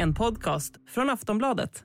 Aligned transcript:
En 0.00 0.14
podcast 0.14 0.74
från 0.88 1.10
Aftonbladet. 1.10 1.84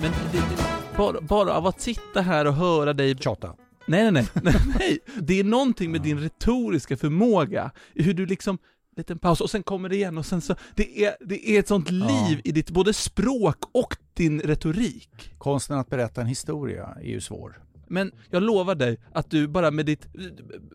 Men 0.00 0.12
det, 0.32 0.38
det, 0.38 0.96
bara, 0.96 1.20
bara 1.20 1.52
av 1.52 1.66
att 1.66 1.80
sitta 1.80 2.20
här 2.20 2.46
och 2.46 2.54
höra 2.54 2.92
dig... 2.92 3.18
Tjata. 3.18 3.54
Nej, 3.86 4.12
nej, 4.12 4.28
nej, 4.42 4.54
nej. 4.78 4.98
Det 5.20 5.40
är 5.40 5.44
någonting 5.44 5.92
med 5.92 6.02
din 6.02 6.18
retoriska 6.18 6.96
förmåga, 6.96 7.70
hur 7.94 8.14
du 8.14 8.26
liksom, 8.26 8.58
liten 8.96 9.18
paus 9.18 9.40
och 9.40 9.50
sen 9.50 9.62
kommer 9.62 9.88
det 9.88 9.96
igen 9.96 10.18
och 10.18 10.26
sen 10.26 10.40
så, 10.40 10.54
det 10.74 11.04
är, 11.04 11.16
det 11.20 11.50
är 11.50 11.58
ett 11.58 11.68
sånt 11.68 11.90
liv 11.90 12.40
i 12.44 12.52
ditt 12.52 12.70
både 12.70 12.92
språk 12.92 13.56
och 13.72 13.96
din 14.14 14.40
retorik. 14.40 15.34
Konsten 15.38 15.78
att 15.78 15.88
berätta 15.88 16.20
en 16.20 16.26
historia 16.26 16.96
är 17.00 17.08
ju 17.08 17.20
svår. 17.20 17.62
Men 17.92 18.12
jag 18.30 18.42
lovar 18.42 18.74
dig 18.74 18.96
att 19.12 19.30
du 19.30 19.48
bara 19.48 19.70
med 19.70 19.86
ditt, 19.86 20.06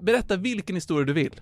berätta 0.02 0.35
vilken 0.35 0.76
historia 0.76 1.05
du 1.05 1.13
vill, 1.13 1.41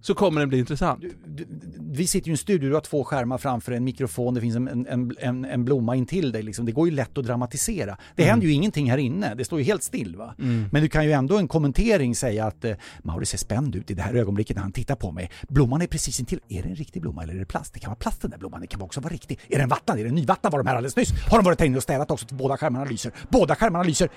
så 0.00 0.14
kommer 0.14 0.40
den 0.40 0.48
bli 0.48 0.58
intressant. 0.58 1.04
Du, 1.26 1.46
vi 1.90 2.06
sitter 2.06 2.26
ju 2.26 2.30
i 2.30 2.34
en 2.34 2.38
studio, 2.38 2.68
du 2.68 2.74
har 2.74 2.80
två 2.80 3.04
skärmar 3.04 3.38
framför 3.38 3.72
en 3.72 3.84
mikrofon, 3.84 4.34
det 4.34 4.40
finns 4.40 4.56
en, 4.56 4.68
en, 4.68 5.16
en, 5.18 5.44
en 5.44 5.64
blomma 5.64 5.96
intill 5.96 6.32
dig. 6.32 6.42
Liksom. 6.42 6.66
Det 6.66 6.72
går 6.72 6.88
ju 6.88 6.94
lätt 6.94 7.18
att 7.18 7.24
dramatisera. 7.24 7.96
Det 8.16 8.24
händer 8.24 8.46
ju 8.46 8.52
ingenting 8.52 8.90
här 8.90 8.98
inne, 8.98 9.34
det 9.34 9.44
står 9.44 9.58
ju 9.58 9.64
helt 9.64 9.82
still. 9.82 10.16
Va? 10.16 10.34
Men 10.72 10.82
du 10.82 10.88
kan 10.88 11.04
ju 11.04 11.12
ändå 11.12 11.38
en 11.38 11.48
kommentering 11.48 12.14
säga 12.14 12.46
att 12.46 12.64
eh, 12.64 12.74
Mauri 13.02 13.26
ser 13.26 13.38
spänd 13.38 13.76
ut 13.76 13.90
i 13.90 13.94
det 13.94 14.02
här 14.02 14.14
ögonblicket 14.14 14.56
när 14.56 14.62
han 14.62 14.72
tittar 14.72 14.96
på 14.96 15.12
mig. 15.12 15.30
Blomman 15.48 15.82
är 15.82 15.86
precis 15.86 16.20
intill. 16.20 16.40
Är 16.48 16.62
det 16.62 16.68
en 16.68 16.74
riktig 16.74 17.02
blomma 17.02 17.22
eller 17.22 17.34
är 17.34 17.38
det 17.38 17.46
plast? 17.46 17.74
Det 17.74 17.80
kan 17.80 17.90
vara 17.90 17.96
plast 17.98 18.22
den 18.22 18.30
där 18.30 18.38
blomman, 18.38 18.60
det 18.60 18.66
kan 18.66 18.82
också 18.82 19.00
vara 19.00 19.12
riktig. 19.12 19.38
Är 19.48 19.58
den 19.58 19.68
vattnad? 19.68 19.98
Är 19.98 20.04
den 20.04 20.14
nyvattnad? 20.14 20.52
Var 20.52 20.58
de 20.58 20.66
här 20.66 20.76
alldeles 20.76 20.96
nyss? 20.96 21.12
Har 21.30 21.38
de 21.38 21.44
varit 21.44 21.58
där 21.58 21.66
inne 21.66 21.76
och 21.76 21.82
städat 21.82 22.10
också? 22.10 22.26
Båda 22.34 22.56
skärmarna 22.56 22.84
lyser. 22.84 23.12
Båda 23.28 23.54
skärmarna 23.54 23.84
lyser. 23.84 24.08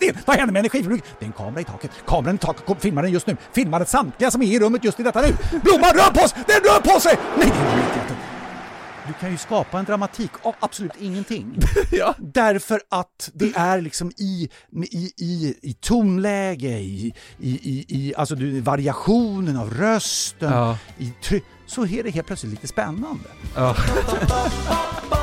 Energiförbrukningen! 0.00 0.24
Vad 0.26 0.36
händer 0.36 0.52
med 0.52 0.60
energiförbrukningen? 0.60 1.16
Det 1.18 1.24
är 1.24 1.26
en 1.26 1.32
kamera 1.32 1.60
i 1.60 1.64
taket. 1.64 1.90
Kameran 2.06 2.34
i 2.34 2.38
taket 2.38 2.66
kom, 2.66 2.76
filmar 2.76 3.02
den 3.02 3.12
just 3.12 3.26
nu. 3.26 3.36
Filmar 3.52 3.84
samtliga 3.84 4.30
som 4.30 4.42
är 4.42 4.46
i 4.46 4.58
rummet 4.58 4.84
just 4.84 5.00
i 5.00 5.02
detta 5.02 5.20
nu. 5.20 5.36
Blomman 5.62 5.90
rör 5.94 6.10
på 6.22 6.28
sig! 6.28 6.38
Den 6.46 6.60
rör 6.60 6.80
på 6.94 7.00
sig! 7.00 7.18
Nej, 7.38 7.46
det 7.46 7.80
är 7.80 8.02
inte 8.02 8.14
du 9.06 9.14
kan 9.20 9.30
ju 9.30 9.36
skapa 9.38 9.78
en 9.78 9.84
dramatik 9.84 10.30
av 10.42 10.54
absolut 10.60 10.92
ingenting. 11.00 11.58
Ja. 11.92 12.14
Därför 12.18 12.80
att 12.88 13.30
det 13.34 13.52
är 13.56 13.80
liksom 13.80 14.10
i, 14.16 14.48
i, 14.90 15.12
i, 15.16 15.54
i 15.62 15.72
tonläge, 15.80 16.68
i, 16.68 17.14
i, 17.38 17.50
i, 17.50 17.84
i 17.88 18.14
alltså 18.16 18.34
du, 18.34 18.60
variationen 18.60 19.56
av 19.56 19.74
rösten, 19.74 20.52
Ja. 20.52 20.78
i 20.98 21.12
try- 21.22 21.42
så 21.66 21.86
är 21.86 22.02
det 22.02 22.10
helt 22.10 22.26
plötsligt 22.26 22.52
lite 22.52 22.66
spännande. 22.68 23.24
Ja. 23.56 23.76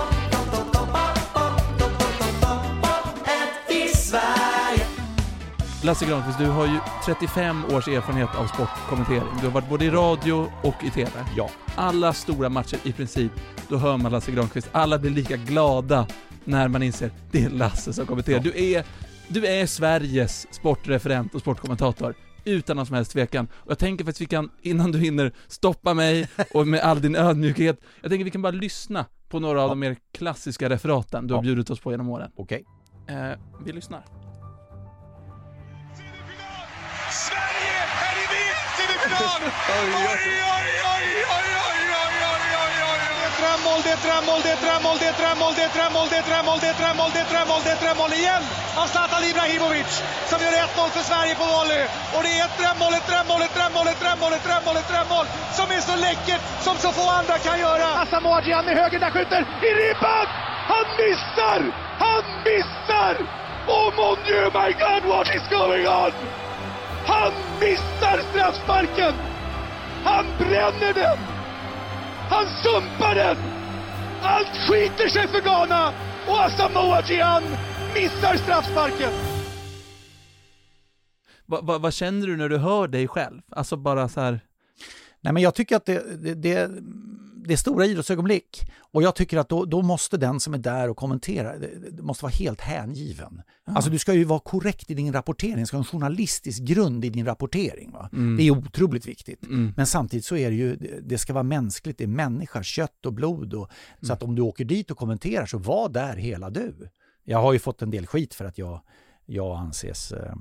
Lasse 5.83 6.05
Granqvist, 6.05 6.37
du 6.39 6.45
har 6.45 6.65
ju 6.67 6.79
35 7.05 7.65
års 7.65 7.87
erfarenhet 7.87 8.29
av 8.35 8.45
sportkommentering. 8.47 9.27
Du 9.41 9.45
har 9.47 9.53
varit 9.53 9.69
både 9.69 9.85
i 9.85 9.89
radio 9.89 10.51
och 10.63 10.83
i 10.83 10.89
TV. 10.89 11.11
Ja. 11.37 11.49
Alla 11.75 12.13
stora 12.13 12.49
matcher 12.49 12.77
i 12.83 12.91
princip, 12.91 13.31
då 13.69 13.77
hör 13.77 13.97
man 13.97 14.11
Lasse 14.11 14.31
Granqvist. 14.31 14.69
Alla 14.71 14.99
blir 14.99 15.11
lika 15.11 15.37
glada 15.37 16.07
när 16.43 16.67
man 16.67 16.83
inser 16.83 17.11
det 17.31 17.43
är 17.43 17.49
Lasse 17.49 17.93
som 17.93 18.05
kommenterar. 18.05 18.39
Du, 18.39 18.73
är, 18.73 18.85
du 19.27 19.45
är 19.47 19.65
Sveriges 19.65 20.53
sportreferent 20.53 21.35
och 21.35 21.41
sportkommentator. 21.41 22.15
Utan 22.45 22.75
någon 22.77 22.85
som 22.85 22.95
helst 22.95 23.11
tvekan. 23.11 23.47
Och 23.53 23.71
jag 23.71 23.79
tänker 23.79 24.05
faktiskt 24.05 24.21
vi 24.21 24.25
kan, 24.25 24.49
innan 24.61 24.91
du 24.91 24.99
hinner 24.99 25.31
stoppa 25.47 25.93
mig 25.93 26.27
och 26.53 26.67
med 26.67 26.79
all 26.81 27.01
din 27.01 27.15
ödmjukhet, 27.15 27.81
jag 28.01 28.11
tänker 28.11 28.25
vi 28.25 28.31
kan 28.31 28.41
bara 28.41 28.51
lyssna 28.51 29.05
på 29.29 29.39
några 29.39 29.61
av 29.63 29.69
de 29.69 29.79
mer 29.79 29.95
klassiska 30.17 30.69
referaten 30.69 31.27
du 31.27 31.33
har 31.33 31.39
Ja. 31.39 31.43
bjudit 31.43 31.69
oss 31.69 31.79
på 31.79 31.91
genom 31.91 32.09
åren. 32.09 32.31
Okej. 32.35 32.65
Eh, 33.07 33.39
vi 33.65 33.71
lyssnar. 33.73 34.03
Sverige 37.11 37.79
är 38.07 38.15
i 38.23 38.25
VM-semifinal! 38.33 39.41
Oj, 39.43 39.93
oj, 39.95 40.25
oj, 40.55 40.69
oj, 40.93 41.09
oj, 41.35 41.51
oj, 41.69 41.83
oj, 42.03 42.15
oj, 42.33 42.45
oj, 42.63 42.77
oj. 42.89 42.99
Det 43.19 43.25
är 43.27 43.35
drömmål, 43.41 43.81
det 43.83 43.91
är 43.91 44.01
drömmål, 44.07 44.41
det 44.43 44.51
är 44.51 44.61
drömmål, 44.65 44.97
det 44.99 45.07
är 45.07 45.17
drömmål, 45.21 45.53
det 45.55 45.63
är 45.63 45.71
drömmål, 45.77 46.07
det 46.11 46.17
är 46.17 46.23
drömmål, 46.29 46.59
det 46.61 46.69
är 46.69 46.73
drömmål, 46.81 47.11
det 47.13 47.19
är 47.19 47.29
drömmål, 47.33 47.61
det 47.65 47.71
är 47.71 47.79
drömmål 47.83 48.13
igen 48.13 48.43
av 48.81 48.87
Zlatan 48.87 49.23
Ibrahimovic 49.23 49.91
som 50.29 50.39
gör 50.43 50.51
1-0 50.51 50.89
för 50.95 51.03
Sverige 51.09 51.35
på 51.35 51.45
volley. 51.55 51.83
Och 52.15 52.23
det 52.23 52.31
är 52.39 52.45
ett 52.45 52.57
drömmål, 52.61 52.93
ett 52.99 53.07
drömmål, 53.11 53.41
ett 53.41 53.55
drömmål, 53.57 53.87
ett 53.87 54.01
drömmål, 54.03 54.33
ett 54.37 54.45
drömmål, 54.47 54.75
ett 54.81 54.89
drömmål 54.93 55.25
som 55.57 55.67
är 55.77 55.81
så 55.89 55.95
läckert 56.07 56.41
som 56.65 56.75
så 56.83 56.89
få 56.97 57.05
andra 57.19 57.37
kan 57.47 57.59
göra. 57.59 57.87
Asamoah 58.03 58.47
Gyan 58.47 58.65
med 58.65 58.75
höger 58.81 58.99
där 58.99 59.11
skjuter 59.11 59.41
i 59.67 59.69
ribban! 59.81 60.27
Han 60.71 60.87
missar! 61.01 61.59
Han 62.03 62.23
missar! 62.47 63.13
Oh 63.67 63.89
mon 63.99 64.17
dieu, 64.25 64.45
my 64.59 64.69
God, 64.83 65.03
what 65.11 65.27
is 65.35 65.43
going 65.49 65.87
on? 65.87 66.11
Han 67.07 67.33
missar 67.59 68.31
straffsparken! 68.31 69.13
Han 70.03 70.25
bränner 70.37 70.93
den! 70.93 71.17
Han 72.29 72.45
sumpar 72.63 73.15
den! 73.15 73.37
Allt 74.21 74.57
skiter 74.69 75.09
sig 75.09 75.27
för 75.27 75.41
Ghana! 75.41 75.93
Och 76.27 76.41
Asamoah 76.43 77.11
Gyan 77.11 77.43
missar 77.93 78.35
straffsparken! 78.35 79.11
Va, 81.45 81.61
va, 81.61 81.77
vad 81.77 81.93
känner 81.93 82.27
du 82.27 82.37
när 82.37 82.49
du 82.49 82.57
hör 82.57 82.87
dig 82.87 83.07
själv? 83.07 83.41
Alltså 83.51 83.77
bara 83.77 84.09
så 84.09 84.21
här. 84.21 84.39
Nej 85.21 85.33
men 85.33 85.43
jag 85.43 85.55
tycker 85.55 85.75
att 85.75 85.85
det, 85.85 86.23
det, 86.23 86.33
det, 86.33 86.71
det 87.47 87.53
är 87.53 87.57
stora 87.57 87.85
idrottsögonblick 87.85 88.71
och 88.79 89.03
jag 89.03 89.15
tycker 89.15 89.37
att 89.37 89.49
då, 89.49 89.65
då 89.65 89.81
måste 89.81 90.17
den 90.17 90.39
som 90.39 90.53
är 90.53 90.57
där 90.57 90.89
och 90.89 90.97
kommenterar, 90.97 91.59
det, 91.59 91.89
det 91.91 92.03
måste 92.03 92.23
vara 92.25 92.33
helt 92.33 92.61
hängiven. 92.61 93.41
Alltså 93.65 93.89
du 93.91 93.99
ska 93.99 94.13
ju 94.13 94.23
vara 94.23 94.39
korrekt 94.39 94.91
i 94.91 94.93
din 94.93 95.13
rapportering, 95.13 95.57
du 95.57 95.65
ska 95.65 95.77
ha 95.77 95.81
en 95.81 95.85
journalistisk 95.85 96.63
grund 96.63 97.05
i 97.05 97.09
din 97.09 97.25
rapportering. 97.25 97.91
Va? 97.91 98.09
Det 98.37 98.43
är 98.43 98.51
otroligt 98.51 99.07
viktigt. 99.07 99.39
Men 99.77 99.87
samtidigt 99.87 100.25
så 100.25 100.35
är 100.35 100.49
det 100.49 100.55
ju, 100.55 100.75
det- 101.03 101.17
ska 101.17 101.33
vara 101.33 101.43
mänskligt, 101.43 101.97
det 101.97 102.03
är 102.03 102.07
människa, 102.07 102.63
kött 102.63 103.05
och 103.05 103.13
blod. 103.13 103.53
Och, 103.53 103.69
Så 104.01 104.13
att 104.13 104.23
om 104.23 104.35
du 104.35 104.41
åker 104.41 104.65
dit 104.65 104.91
och 104.91 104.97
kommenterar 104.97 105.45
så 105.45 105.57
var 105.57 105.89
där 105.89 106.15
hela 106.15 106.49
du. 106.49 106.89
Jag 107.23 107.41
har 107.41 107.53
ju 107.53 107.59
fått 107.59 107.81
en 107.81 107.89
del 107.89 108.07
skit 108.07 108.33
för 108.33 108.45
att 108.45 108.57
jag, 108.57 108.81
jag 109.25 109.57
anses 109.57 110.11
eh, 110.11 110.35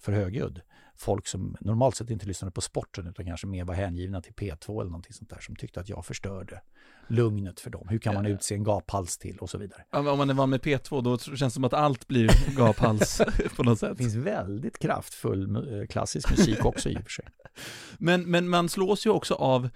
för 0.00 0.12
högljudd. 0.12 0.60
Folk 1.02 1.26
som 1.26 1.56
normalt 1.60 1.96
sett 1.96 2.10
inte 2.10 2.26
lyssnade 2.26 2.52
på 2.52 2.60
sporten 2.60 3.06
utan 3.06 3.26
kanske 3.26 3.46
mer 3.46 3.64
var 3.64 3.74
hängivna 3.74 4.20
till 4.20 4.32
P2 4.32 4.80
eller 4.80 4.90
någonting 4.90 5.12
sånt 5.12 5.30
där 5.30 5.40
som 5.40 5.56
tyckte 5.56 5.80
att 5.80 5.88
jag 5.88 6.06
förstörde 6.06 6.60
lugnet 7.08 7.60
för 7.60 7.70
dem. 7.70 7.86
Hur 7.88 7.98
kan 7.98 8.14
man 8.14 8.26
utse 8.26 8.54
en 8.54 8.64
gaphals 8.64 9.18
till 9.18 9.38
och 9.38 9.50
så 9.50 9.58
vidare. 9.58 9.84
Om 9.90 10.04
man 10.04 10.30
är 10.30 10.34
van 10.34 10.50
med 10.50 10.60
P2 10.60 11.02
då 11.02 11.18
känns 11.18 11.40
det 11.40 11.50
som 11.50 11.64
att 11.64 11.72
allt 11.72 12.08
blir 12.08 12.56
gaphals 12.56 13.20
på 13.56 13.62
något 13.62 13.78
sätt. 13.78 13.90
Det 13.90 13.96
finns 13.96 14.14
väldigt 14.14 14.78
kraftfull 14.78 15.56
eh, 15.56 15.86
klassisk 15.86 16.30
musik 16.30 16.64
också 16.64 16.88
i 16.88 16.96
och 16.96 17.02
för 17.02 17.10
sig. 17.10 17.24
Men, 17.98 18.30
men 18.30 18.48
man 18.48 18.68
slås 18.68 19.06
ju 19.06 19.10
också 19.10 19.34
av 19.34 19.68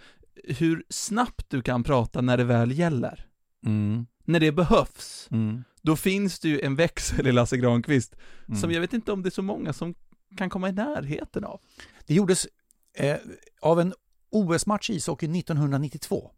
hur 0.44 0.84
snabbt 0.88 1.50
du 1.50 1.62
kan 1.62 1.84
prata 1.84 2.20
när 2.20 2.36
det 2.36 2.44
väl 2.44 2.78
gäller. 2.78 3.26
Mm. 3.66 4.06
När 4.24 4.40
det 4.40 4.52
behövs. 4.52 5.28
Mm. 5.30 5.64
Då 5.82 5.96
finns 5.96 6.40
det 6.40 6.48
ju 6.48 6.60
en 6.60 6.76
växel 6.76 7.26
i 7.26 7.32
Lasse 7.32 7.56
Granqvist 7.56 8.16
Mm. 8.48 8.60
som 8.60 8.72
jag 8.72 8.80
vet 8.80 8.92
inte 8.92 9.12
om 9.12 9.22
det 9.22 9.28
är 9.28 9.30
så 9.30 9.42
många 9.42 9.72
som 9.72 9.94
kan 10.36 10.50
komma 10.50 10.68
i 10.68 10.72
närheten 10.72 11.44
av. 11.44 11.60
Det 12.06 12.14
gjordes 12.14 12.46
eh, 12.94 13.16
av 13.60 13.80
en 13.80 13.94
OS-match 14.30 14.90
i 14.90 14.94
ishockey 14.94 15.38
1992. 15.38 16.30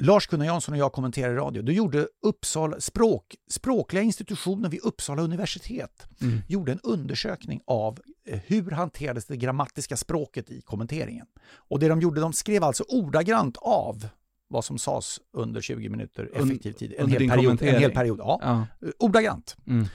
Lars-Gunnar 0.00 0.46
Jansson 0.46 0.74
och 0.74 0.78
jag 0.78 0.92
kommenterade 0.92 1.36
radio. 1.36 1.62
Då 1.62 1.72
gjorde 1.72 2.08
Uppsala 2.22 2.80
språk, 2.80 3.34
språkliga 3.50 4.02
institutionen 4.02 4.70
vid 4.70 4.80
Uppsala 4.80 5.22
universitet 5.22 6.06
gjorde 6.48 6.72
en 6.72 6.80
undersökning 6.82 7.60
av 7.64 8.00
eh, 8.26 8.40
hur 8.46 8.70
hanterades 8.70 9.26
det 9.26 9.36
grammatiska 9.36 9.96
språket 9.96 10.50
i 10.50 10.60
kommenteringen. 10.60 11.26
Och 11.52 11.78
det 11.78 11.88
de 11.88 12.00
gjorde, 12.00 12.20
de 12.20 12.32
skrev 12.32 12.64
alltså 12.64 12.84
ordagrant 12.88 13.56
av 13.60 14.06
vad 14.48 14.64
som 14.64 14.78
sades 14.78 15.20
under 15.32 15.60
20 15.60 15.88
minuter 15.88 16.30
effektiv 16.34 16.72
tid. 16.72 16.94
En 16.98 17.04
under 17.04 17.20
hel, 17.20 17.30
period, 17.30 17.62
en 17.62 17.80
hel 17.80 17.92
period. 17.92 18.18
Ja. 18.18 18.40
Ja. 18.42 18.66
Ordagrant. 18.98 19.56
Mm. 19.66 19.86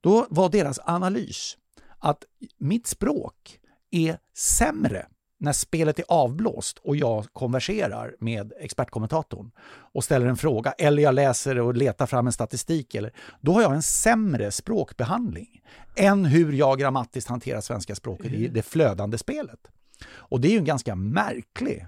Då 0.00 0.26
var 0.30 0.48
deras 0.48 0.78
analys 0.84 1.56
att 2.02 2.24
mitt 2.58 2.86
språk 2.86 3.58
är 3.90 4.18
sämre 4.36 5.06
när 5.40 5.52
spelet 5.52 5.98
är 5.98 6.04
avblåst 6.08 6.78
och 6.78 6.96
jag 6.96 7.26
konverserar 7.32 8.14
med 8.20 8.52
expertkommentatorn 8.60 9.50
och 9.92 10.04
ställer 10.04 10.26
en 10.26 10.36
fråga 10.36 10.72
eller 10.72 11.02
jag 11.02 11.14
läser 11.14 11.58
och 11.58 11.74
letar 11.74 12.06
fram 12.06 12.26
en 12.26 12.32
statistik, 12.32 12.94
eller, 12.94 13.12
då 13.40 13.52
har 13.52 13.62
jag 13.62 13.74
en 13.74 13.82
sämre 13.82 14.50
språkbehandling 14.50 15.62
än 15.96 16.24
hur 16.24 16.52
jag 16.52 16.78
grammatiskt 16.78 17.28
hanterar 17.30 17.60
svenska 17.60 17.94
språket 17.94 18.32
i 18.32 18.48
det 18.48 18.62
flödande 18.62 19.18
spelet. 19.18 19.60
Och 20.08 20.40
det 20.40 20.48
är 20.48 20.52
ju 20.52 20.58
en 20.58 20.64
ganska 20.64 20.94
märklig 20.94 21.86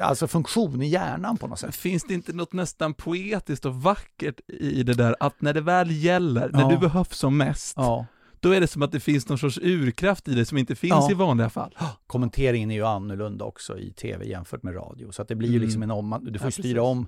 alltså 0.00 0.28
funktion 0.28 0.82
i 0.82 0.86
hjärnan 0.86 1.36
på 1.36 1.46
något 1.46 1.58
sätt. 1.58 1.74
Finns 1.76 2.04
det 2.04 2.14
inte 2.14 2.32
något 2.32 2.52
nästan 2.52 2.94
poetiskt 2.94 3.64
och 3.64 3.74
vackert 3.74 4.40
i 4.48 4.82
det 4.82 4.94
där 4.94 5.16
att 5.20 5.40
när 5.40 5.54
det 5.54 5.60
väl 5.60 5.90
gäller, 5.90 6.48
när 6.48 6.60
Ja. 6.60 6.68
du 6.68 6.78
behövs 6.78 7.18
som 7.18 7.36
mest, 7.36 7.74
Ja. 7.76 8.06
Då 8.40 8.50
är 8.52 8.60
det 8.60 8.66
som 8.66 8.82
att 8.82 8.92
det 8.92 9.00
finns 9.00 9.28
någon 9.28 9.38
sorts 9.38 9.58
urkraft 9.62 10.28
i 10.28 10.34
det 10.34 10.44
som 10.46 10.58
inte 10.58 10.74
finns 10.74 10.90
Ja. 10.92 11.10
i 11.10 11.14
vanliga 11.14 11.50
fall. 11.50 11.74
Kommenteringen 12.06 12.70
är 12.70 12.74
ju 12.74 12.86
annorlunda 12.86 13.44
också 13.44 13.78
i 13.78 13.92
tv 13.92 14.24
jämfört 14.28 14.62
med 14.62 14.74
radio. 14.76 15.10
Så 15.12 15.22
att 15.22 15.28
det 15.28 15.34
blir 15.34 15.48
ju 15.48 15.54
Mm. 15.56 15.64
liksom 15.66 15.82
en 15.82 15.90
om, 15.90 16.28
du 16.32 16.38
får 16.38 16.46
Ja, 16.46 16.50
styra 16.50 16.82
om, 16.82 17.06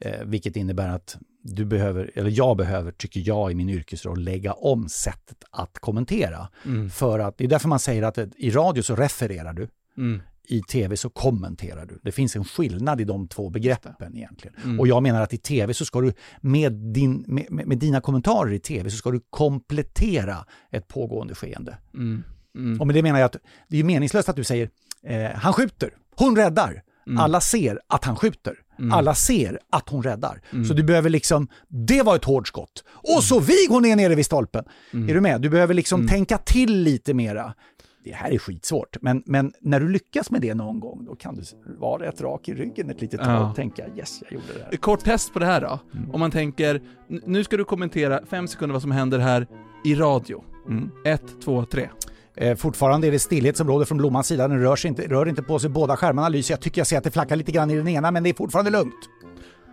eh, 0.00 0.24
vilket 0.24 0.56
innebär 0.56 0.88
att 0.88 1.16
du 1.42 1.64
behöver, 1.64 2.10
eller 2.14 2.30
jag 2.30 2.56
behöver, 2.56 2.92
tycker 2.92 3.22
jag 3.26 3.52
i 3.52 3.54
min 3.54 3.68
yrkesroll, 3.68 4.20
lägga 4.24 4.52
om 4.52 4.88
sättet 4.88 5.44
att 5.50 5.78
kommentera. 5.78 6.48
Mm. 6.66 6.90
För 6.90 7.18
att, 7.18 7.38
det 7.38 7.44
är 7.44 7.48
därför 7.48 7.68
man 7.68 7.78
säger 7.78 8.02
att 8.02 8.18
i 8.36 8.50
radio 8.50 8.82
så 8.82 8.96
refererar 8.96 9.52
du, 9.52 9.68
Mm. 9.96 10.20
I 10.48 10.62
tv 10.62 10.96
så 10.96 11.10
kommenterar 11.10 11.86
du. 11.86 12.00
Det 12.02 12.12
finns 12.12 12.36
en 12.36 12.44
skillnad 12.44 13.00
i 13.00 13.04
de 13.04 13.28
två 13.28 13.50
begreppen 13.50 14.16
egentligen. 14.16 14.56
Mm. 14.64 14.80
Och 14.80 14.86
jag 14.86 15.02
menar 15.02 15.20
att 15.20 15.34
i 15.34 15.38
tv 15.38 15.74
så 15.74 15.84
ska 15.84 16.00
du 16.00 16.12
med, 16.40 16.72
din, 16.72 17.24
med, 17.28 17.66
med 17.66 17.78
dina 17.78 18.00
kommentarer 18.00 18.52
i 18.52 18.58
tv 18.58 18.90
så 18.90 18.96
ska 18.96 19.10
du 19.10 19.20
komplettera 19.30 20.44
ett 20.70 20.88
pågående 20.88 21.34
skeende. 21.34 21.78
Mm. 21.94 22.22
Mm. 22.56 22.80
Och 22.80 22.86
med 22.86 22.96
det 22.96 23.02
menar 23.02 23.18
jag 23.18 23.26
att 23.26 23.36
det 23.68 23.78
är 23.78 23.84
meningslöst 23.84 24.28
att 24.28 24.36
du 24.36 24.44
säger 24.44 24.70
eh, 25.06 25.30
han 25.34 25.52
skjuter, 25.52 25.90
hon 26.16 26.36
räddar. 26.36 26.82
Mm. 27.06 27.20
Alla 27.20 27.40
ser 27.40 27.80
att 27.88 28.04
han 28.04 28.16
skjuter. 28.16 28.54
Alla 28.92 29.14
ser 29.14 29.58
att 29.70 29.88
hon 29.88 30.02
räddar. 30.02 30.40
Mm. 30.52 30.64
Så 30.64 30.74
du 30.74 30.82
behöver 30.82 31.10
liksom, 31.10 31.48
det 31.68 32.02
var 32.02 32.16
ett 32.16 32.24
hårt 32.24 32.48
skott. 32.48 32.84
Och 32.86 33.24
så 33.24 33.40
vig 33.40 33.68
hon 33.68 33.84
är 33.84 33.96
nere 33.96 34.14
vid 34.14 34.26
stolpen. 34.26 34.64
Mm. 34.92 35.08
Är 35.08 35.14
du 35.14 35.20
med? 35.20 35.40
Du 35.40 35.48
behöver 35.48 35.74
liksom 35.74 36.08
tänka 36.08 36.38
till 36.38 36.82
lite 36.82 37.14
mera. 37.14 37.54
Det 38.04 38.12
här 38.12 38.30
är 38.30 38.38
skitsvårt, 38.38 38.96
men, 39.00 39.22
men 39.26 39.52
när 39.60 39.80
du 39.80 39.88
lyckas 39.88 40.30
med 40.30 40.40
det 40.40 40.54
någon 40.54 40.80
gång, 40.80 41.04
då 41.04 41.16
kan 41.16 41.34
du 41.34 41.42
vara 41.78 42.02
rätt 42.06 42.20
rak 42.20 42.48
i 42.48 42.54
ryggen 42.54 42.90
ett 42.90 43.00
litet 43.00 43.20
tag 43.20 43.30
Ja. 43.30 43.50
och 43.50 43.56
tänka 43.56 43.84
yes, 43.96 44.22
jag 44.22 44.32
gjorde 44.32 44.58
det 44.58 44.64
här. 44.70 44.76
Kort 44.76 45.04
test 45.04 45.32
på 45.32 45.38
det 45.38 45.46
här 45.46 45.60
då. 45.60 45.78
Om 46.12 46.20
man 46.20 46.30
tänker, 46.30 46.82
nu 47.08 47.44
ska 47.44 47.56
du 47.56 47.64
kommentera 47.64 48.20
fem 48.26 48.48
sekunder 48.48 48.72
vad 48.72 48.82
som 48.82 48.90
händer 48.90 49.18
här 49.18 49.46
i 49.84 49.94
radio. 49.94 50.44
Mm. 50.68 50.90
Ett, 51.04 51.40
två, 51.44 51.64
tre. 51.64 51.88
Eh, 52.36 52.56
fortfarande 52.56 53.06
är 53.06 53.12
det 53.12 53.18
stillhet 53.18 53.56
som 53.56 53.68
råder 53.68 53.84
från 53.86 53.98
Blommans 53.98 54.26
sida. 54.26 54.48
Den 54.48 54.60
rör, 54.60 54.76
sig 54.76 54.88
inte, 54.88 55.02
rör 55.08 55.28
inte 55.28 55.42
på 55.42 55.58
sig. 55.58 55.70
Båda 55.70 55.96
skärmarna 55.96 56.28
lyser. 56.28 56.52
Jag 56.54 56.60
tycker 56.60 56.80
jag 56.80 56.86
ser 56.86 56.98
att 56.98 57.04
det 57.04 57.10
flackar 57.10 57.36
lite 57.36 57.52
grann 57.52 57.70
i 57.70 57.76
den 57.76 57.88
ena, 57.88 58.10
men 58.10 58.22
det 58.22 58.30
är 58.30 58.34
fortfarande 58.34 58.70
lugnt. 58.70 59.08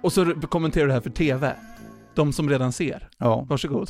Och 0.04 0.14
så 0.14 0.26
kommenterar 0.26 0.84
du 0.84 0.88
det 0.88 0.94
här 0.94 1.02
för 1.02 1.10
TV. 1.10 1.54
De 2.16 2.34
som 2.34 2.50
redan 2.50 2.72
ser. 2.72 3.10
Ja. 3.18 3.46
Varsågod. 3.50 3.90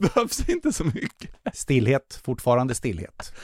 Behövs 0.00 0.48
inte 0.48 0.72
så 0.72 0.84
mycket. 0.84 1.30
Stillhet, 1.54 2.20
fortfarande 2.24 2.74
stillhet. 2.74 3.32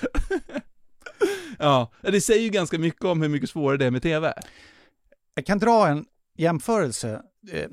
Ja, 1.58 1.90
det 2.00 2.20
säger 2.20 2.42
ju 2.42 2.48
ganska 2.48 2.78
mycket 2.78 3.04
om 3.04 3.22
hur 3.22 3.28
mycket 3.28 3.50
svårare 3.50 3.76
det 3.76 3.86
är 3.86 3.90
med 3.90 4.02
TV. 4.02 4.32
Jag 5.34 5.46
kan 5.46 5.58
dra 5.58 5.88
en 5.88 6.04
jämförelse. 6.38 7.22
Eh, 7.52 7.68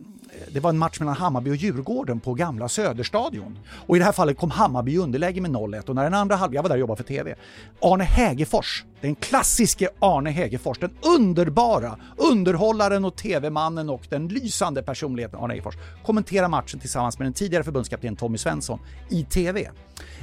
Det 0.53 0.59
var 0.59 0.69
en 0.69 0.77
match 0.77 0.99
mellan 0.99 1.15
Hammarby 1.15 1.51
och 1.51 1.55
Djurgården 1.55 2.19
på 2.19 2.33
gamla 2.33 2.69
Söderstadion. 2.69 3.59
Och 3.87 3.95
i 3.95 3.99
det 3.99 4.05
här 4.05 4.11
fallet 4.11 4.37
kom 4.37 4.51
Hammarby 4.51 4.91
i 4.93 4.97
underläge 4.97 5.41
med 5.41 5.51
0-1 5.51 5.89
och 5.89 5.95
när 5.95 6.03
den 6.03 6.13
andra 6.13 6.35
halvlek, 6.35 6.57
jag 6.57 6.63
var 6.63 6.69
där 6.69 6.75
och 6.75 6.79
jobbade 6.79 6.97
för 6.97 7.07
TV, 7.07 7.35
Arne 7.81 8.03
Hägerfors, 8.03 8.83
den 9.03 9.15
klassiske 9.15 9.89
Arne 9.99 10.29
Hägerfors, 10.29 10.79
den 10.79 10.91
underbara 11.01 11.97
underhållaren 12.17 13.05
och 13.05 13.15
TV-mannen 13.15 13.89
och 13.89 14.07
den 14.09 14.27
lysande 14.27 14.83
personligheten 14.83 15.39
Arne 15.39 15.53
Hägerfors, 15.53 15.75
kommenterar 16.05 16.47
matchen 16.47 16.79
tillsammans 16.79 17.19
med 17.19 17.25
den 17.25 17.33
tidigare 17.33 17.63
förbundskaptenen 17.63 18.15
Tommy 18.15 18.37
Svensson 18.37 18.79
i 19.09 19.23
TV. 19.23 19.69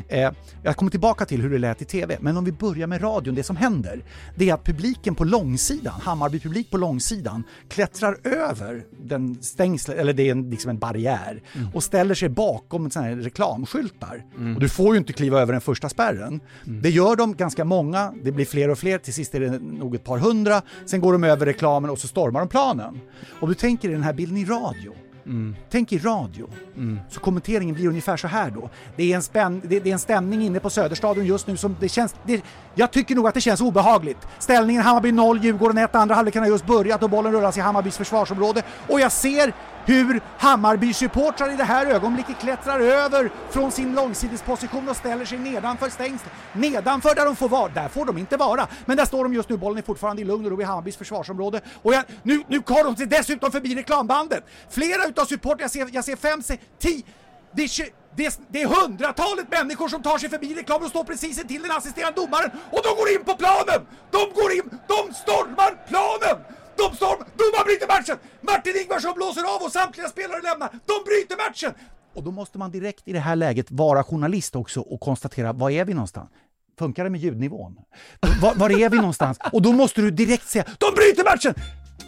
Eh, 0.08 0.30
jag 0.62 0.76
kommer 0.76 0.90
tillbaka 0.90 1.24
till 1.24 1.42
hur 1.42 1.50
det 1.50 1.58
lät 1.58 1.82
i 1.82 1.84
TV, 1.84 2.16
men 2.20 2.36
om 2.36 2.44
vi 2.44 2.52
börjar 2.52 2.86
med 2.86 3.02
radion, 3.02 3.34
det 3.34 3.42
som 3.42 3.56
händer, 3.56 4.04
det 4.36 4.50
är 4.50 4.54
att 4.54 4.64
publiken 4.64 5.14
på 5.14 5.24
långsidan, 5.24 6.00
Hammarby-publik 6.00 6.70
på 6.70 6.76
långsidan, 6.76 7.42
klättrar 7.68 8.16
över 8.24 8.84
den 9.02 9.42
stängsel, 9.42 9.98
eller 9.98 10.12
det 10.12 10.22
är 10.22 10.32
en, 10.32 10.50
liksom 10.50 10.70
en 10.70 10.78
barriär, 10.78 11.42
och 11.74 11.82
ställer 11.82 12.14
sig 12.14 12.28
bakom 12.28 12.90
såna 12.90 13.06
här 13.06 13.16
reklamskyltar. 13.16 14.24
Och 14.54 14.60
du 14.60 14.68
får 14.68 14.94
ju 14.94 14.98
inte 14.98 15.12
kliva 15.12 15.40
över 15.40 15.52
den 15.52 15.60
första 15.60 15.88
spärren. 15.88 16.40
Det 16.64 16.90
gör 16.90 17.16
de 17.16 17.34
ganska 17.36 17.64
många, 17.64 18.14
det 18.22 18.32
blir 18.32 18.44
fler 18.44 18.69
och 18.70 18.78
fler, 18.78 18.98
till 18.98 19.14
sist 19.14 19.34
är 19.34 19.40
det 19.40 19.58
nog 19.58 19.94
ett 19.94 20.04
par 20.04 20.18
hundra, 20.18 20.62
sen 20.86 21.00
går 21.00 21.12
de 21.12 21.24
över 21.24 21.46
reklamen 21.46 21.90
och 21.90 21.98
så 21.98 22.08
stormar 22.08 22.40
de 22.40 22.48
planen. 22.48 23.00
Och 23.40 23.48
du 23.48 23.54
tänker 23.54 23.88
i 23.88 23.92
den 23.92 24.02
här 24.02 24.12
bilden 24.12 24.36
i 24.36 24.44
radio, 24.44 24.92
Tänk 25.70 25.92
i 25.92 25.98
radio. 25.98 26.50
Så 27.08 27.20
kommenteringen 27.20 27.74
blir 27.74 27.88
ungefär 27.88 28.16
så 28.16 28.28
här 28.28 28.50
då. 28.50 28.70
Det 28.96 29.12
är, 29.12 29.16
en 29.16 29.22
spänn, 29.22 29.62
det, 29.64 29.80
det 29.80 29.90
är 29.90 29.92
en 29.92 29.98
stämning 29.98 30.42
inne 30.42 30.60
på 30.60 30.70
Söderstadion 30.70 31.26
just 31.26 31.46
nu 31.46 31.56
som 31.56 31.76
det 31.80 31.88
känns... 31.88 32.14
Det, 32.26 32.42
jag 32.74 32.90
tycker 32.90 33.14
nog 33.14 33.28
att 33.28 33.34
det 33.34 33.40
känns 33.40 33.60
obehagligt. 33.60 34.18
Ställningen 34.38 34.82
Hammarby 34.82 35.12
0, 35.12 35.44
Djurgården 35.44 35.78
1, 35.78 35.94
andra 35.94 36.14
halvleken 36.14 36.42
har 36.42 36.50
just 36.50 36.66
börjat 36.66 37.02
och 37.02 37.10
bollen 37.10 37.32
rullas 37.32 37.56
i 37.56 37.60
Hammarbys 37.60 37.96
försvarsområde. 37.96 38.62
Och 38.88 39.00
jag 39.00 39.12
ser 39.12 39.52
hur 39.86 40.20
Hammarby-supportrar 40.38 41.52
i 41.52 41.56
det 41.56 41.64
här 41.64 41.86
ögonblicket 41.86 42.40
klättrar 42.40 42.80
över 42.80 43.30
från 43.50 43.72
sin 43.72 43.94
långsidesposition 43.94 44.88
och 44.88 44.96
ställer 44.96 45.24
sig 45.24 45.38
nedanför 45.38 45.90
stängslet. 45.90 46.32
Nedanför 46.52 47.14
där 47.14 47.24
de 47.24 47.36
får 47.36 47.48
vara, 47.48 47.68
där 47.68 47.88
får 47.88 48.04
de 48.04 48.18
inte 48.18 48.36
vara. 48.36 48.68
Men 48.84 48.96
där 48.96 49.04
står 49.04 49.24
de 49.24 49.34
just 49.34 49.48
nu, 49.48 49.56
bollen 49.56 49.78
är 49.78 49.82
fortfarande 49.82 50.22
i 50.22 50.24
lugn 50.24 50.44
och 50.44 50.50
ro 50.50 50.60
i 50.60 50.64
Hammarbys 50.64 50.96
försvarsområde. 50.96 51.60
Och 51.82 51.94
jag, 51.94 52.04
nu, 52.22 52.42
nu 52.48 52.60
tar 52.60 52.84
de 52.84 52.96
sig 52.96 53.06
dessutom 53.06 53.52
förbi 53.52 53.74
reklambandet. 53.74 54.44
Flera 54.70 55.04
utav 55.04 55.24
supportrarna, 55.24 55.62
jag 55.62 55.70
ser, 55.70 55.88
jag 55.92 56.04
ser 56.04 56.16
fem, 56.16 56.42
se, 56.42 56.58
tio, 56.78 57.02
det 57.52 57.62
är, 57.62 57.88
det, 58.16 58.26
är, 58.26 58.32
det 58.48 58.62
är 58.62 58.66
hundratalet 58.66 59.50
människor 59.50 59.88
som 59.88 60.02
tar 60.02 60.18
sig 60.18 60.28
förbi 60.28 60.54
reklamen 60.54 60.84
och 60.84 60.90
står 60.90 61.04
precis 61.04 61.40
intill 61.40 61.62
den 61.62 61.70
assisterande 61.70 62.20
domaren 62.20 62.50
och 62.70 62.80
de 62.82 62.88
går 62.96 63.08
in 63.10 63.24
på 63.24 63.34
planen! 63.36 63.86
De 64.10 64.18
går 64.34 64.52
in, 64.52 64.70
de 64.88 65.14
stormar 65.14 65.86
planen! 65.88 66.44
De 66.80 66.96
stormar, 66.96 67.26
domaren 67.40 67.64
bryter 67.64 67.86
matchen! 67.86 68.16
Martin 68.40 68.76
Ingvarsson 68.82 69.14
blåser 69.16 69.54
av 69.54 69.62
och 69.62 69.72
samtliga 69.72 70.08
spelare 70.08 70.40
lämnar. 70.42 70.68
De 70.86 70.96
bryter 71.08 71.36
matchen! 71.36 71.72
Och 72.14 72.22
då 72.22 72.30
måste 72.30 72.58
man 72.58 72.70
direkt 72.70 73.08
i 73.08 73.12
det 73.12 73.20
här 73.20 73.36
läget 73.36 73.70
vara 73.70 74.04
journalist 74.04 74.56
också 74.56 74.80
och 74.80 75.00
konstatera, 75.00 75.52
var 75.52 75.70
är 75.70 75.84
vi 75.84 75.94
någonstans? 75.94 76.30
Funkar 76.78 77.04
det 77.04 77.10
med 77.10 77.20
ljudnivån? 77.20 77.76
Var, 78.40 78.54
var 78.54 78.70
är 78.70 78.88
vi 78.88 78.96
någonstans? 78.96 79.38
Och 79.52 79.62
då 79.62 79.72
måste 79.72 80.00
du 80.00 80.10
direkt 80.10 80.48
säga, 80.48 80.64
de 80.64 80.94
bryter 80.94 81.24
matchen! 81.24 81.54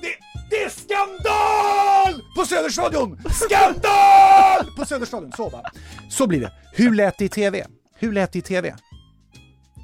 Det, 0.02 0.14
det 0.50 0.62
är 0.62 0.69
skandal 0.69 2.22
på 2.36 2.44
Söderstadion! 2.46 3.18
Skandal 3.30 4.76
på 4.76 4.84
Söderstadion! 4.84 5.32
Så 5.32 5.48
va? 5.48 5.62
Så 6.10 6.26
blir 6.26 6.40
det. 6.40 6.52
Hur 6.72 6.94
lät 6.94 7.18
det 7.18 7.25
i 7.25 7.28
TV? 7.28 7.66
Hur 7.94 8.12
lät 8.12 8.32
det 8.32 8.38
i 8.38 8.42
TV? 8.42 8.75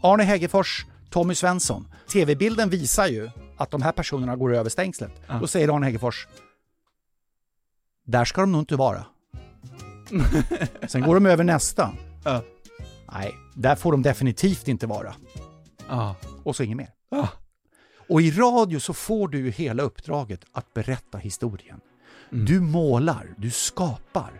Arne 0.02 0.22
Hägerfors, 0.22 0.86
Tommy 1.10 1.34
Svensson. 1.34 1.88
TV-bilden 2.12 2.70
visar 2.70 3.06
ju 3.06 3.30
att 3.58 3.70
de 3.70 3.82
här 3.82 3.92
personerna 3.92 4.36
går 4.36 4.54
över 4.54 4.70
stängslet. 4.70 5.22
Då 5.40 5.46
säger 5.46 5.76
Arne 5.76 5.86
Hägerfors, 5.86 6.26
där 8.04 8.24
ska 8.24 8.40
de 8.40 8.52
nog 8.52 8.60
inte 8.60 8.76
vara. 8.76 9.04
Sen 10.88 11.02
går 11.02 11.14
de 11.14 11.26
över 11.26 11.44
nästa. 11.44 11.92
Ja. 12.24 12.42
Nej, 13.12 13.34
där 13.54 13.76
får 13.76 13.92
de 13.92 14.02
definitivt 14.02 14.68
inte 14.68 14.86
vara. 14.86 15.14
Ja. 15.88 16.16
Och 16.44 16.56
så 16.56 16.62
inget 16.62 16.76
mer. 16.76 16.90
Ja. 17.10 17.28
Och 18.08 18.22
i 18.22 18.30
radio 18.30 18.80
så 18.80 18.92
får 18.94 19.28
du 19.28 19.38
ju 19.38 19.50
hela 19.50 19.82
uppdraget 19.82 20.40
att 20.52 20.74
berätta 20.74 21.18
historien. 21.18 21.80
Du 22.30 22.60
målar, 22.60 23.34
du 23.36 23.50
skapar, 23.50 24.30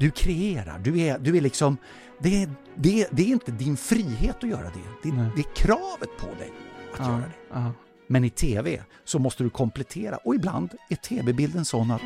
du 0.00 0.10
kreerar, 0.10 0.78
du 0.78 1.00
är, 1.00 1.18
du 1.18 1.36
är 1.36 1.40
liksom... 1.40 1.76
Det 2.20 2.42
är, 2.42 2.50
det, 2.74 3.02
är, 3.02 3.08
det 3.10 3.22
är 3.22 3.26
inte 3.26 3.52
din 3.52 3.76
frihet 3.76 4.36
att 4.36 4.48
göra 4.50 4.62
det, 4.62 5.08
det, 5.10 5.16
Nej. 5.16 5.30
det 5.36 5.40
är 5.40 5.54
kravet 5.54 6.08
på 6.18 6.26
dig 6.26 6.52
att 6.92 7.06
göra 7.06 7.18
det. 7.18 7.32
Ja. 7.52 7.72
Men 8.08 8.24
i 8.24 8.30
TV 8.30 8.82
så 9.04 9.18
måste 9.18 9.42
du 9.42 9.50
komplettera 9.50 10.16
och 10.16 10.34
ibland 10.34 10.70
är 10.90 10.96
TV-bilden 10.96 11.64
sån 11.64 11.90
att 11.90 12.02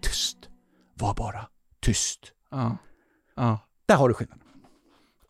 tyst, 0.00 0.36
var 0.94 1.14
bara 1.14 1.46
tyst. 1.80 2.20
Ja. 2.50 2.76
Ja. 3.36 3.58
Där 3.86 3.96
har 3.96 4.08
du 4.08 4.14
skillnaden. 4.14 4.36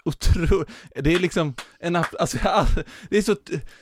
Otro... 0.05 0.65
Det 0.95 1.15
är 1.15 1.19
liksom 1.19 1.55
en 1.81 1.97
app... 1.97 2.15
Alltså, 2.21 2.39
det 3.11 3.19
är 3.19 3.23
så... 3.23 3.37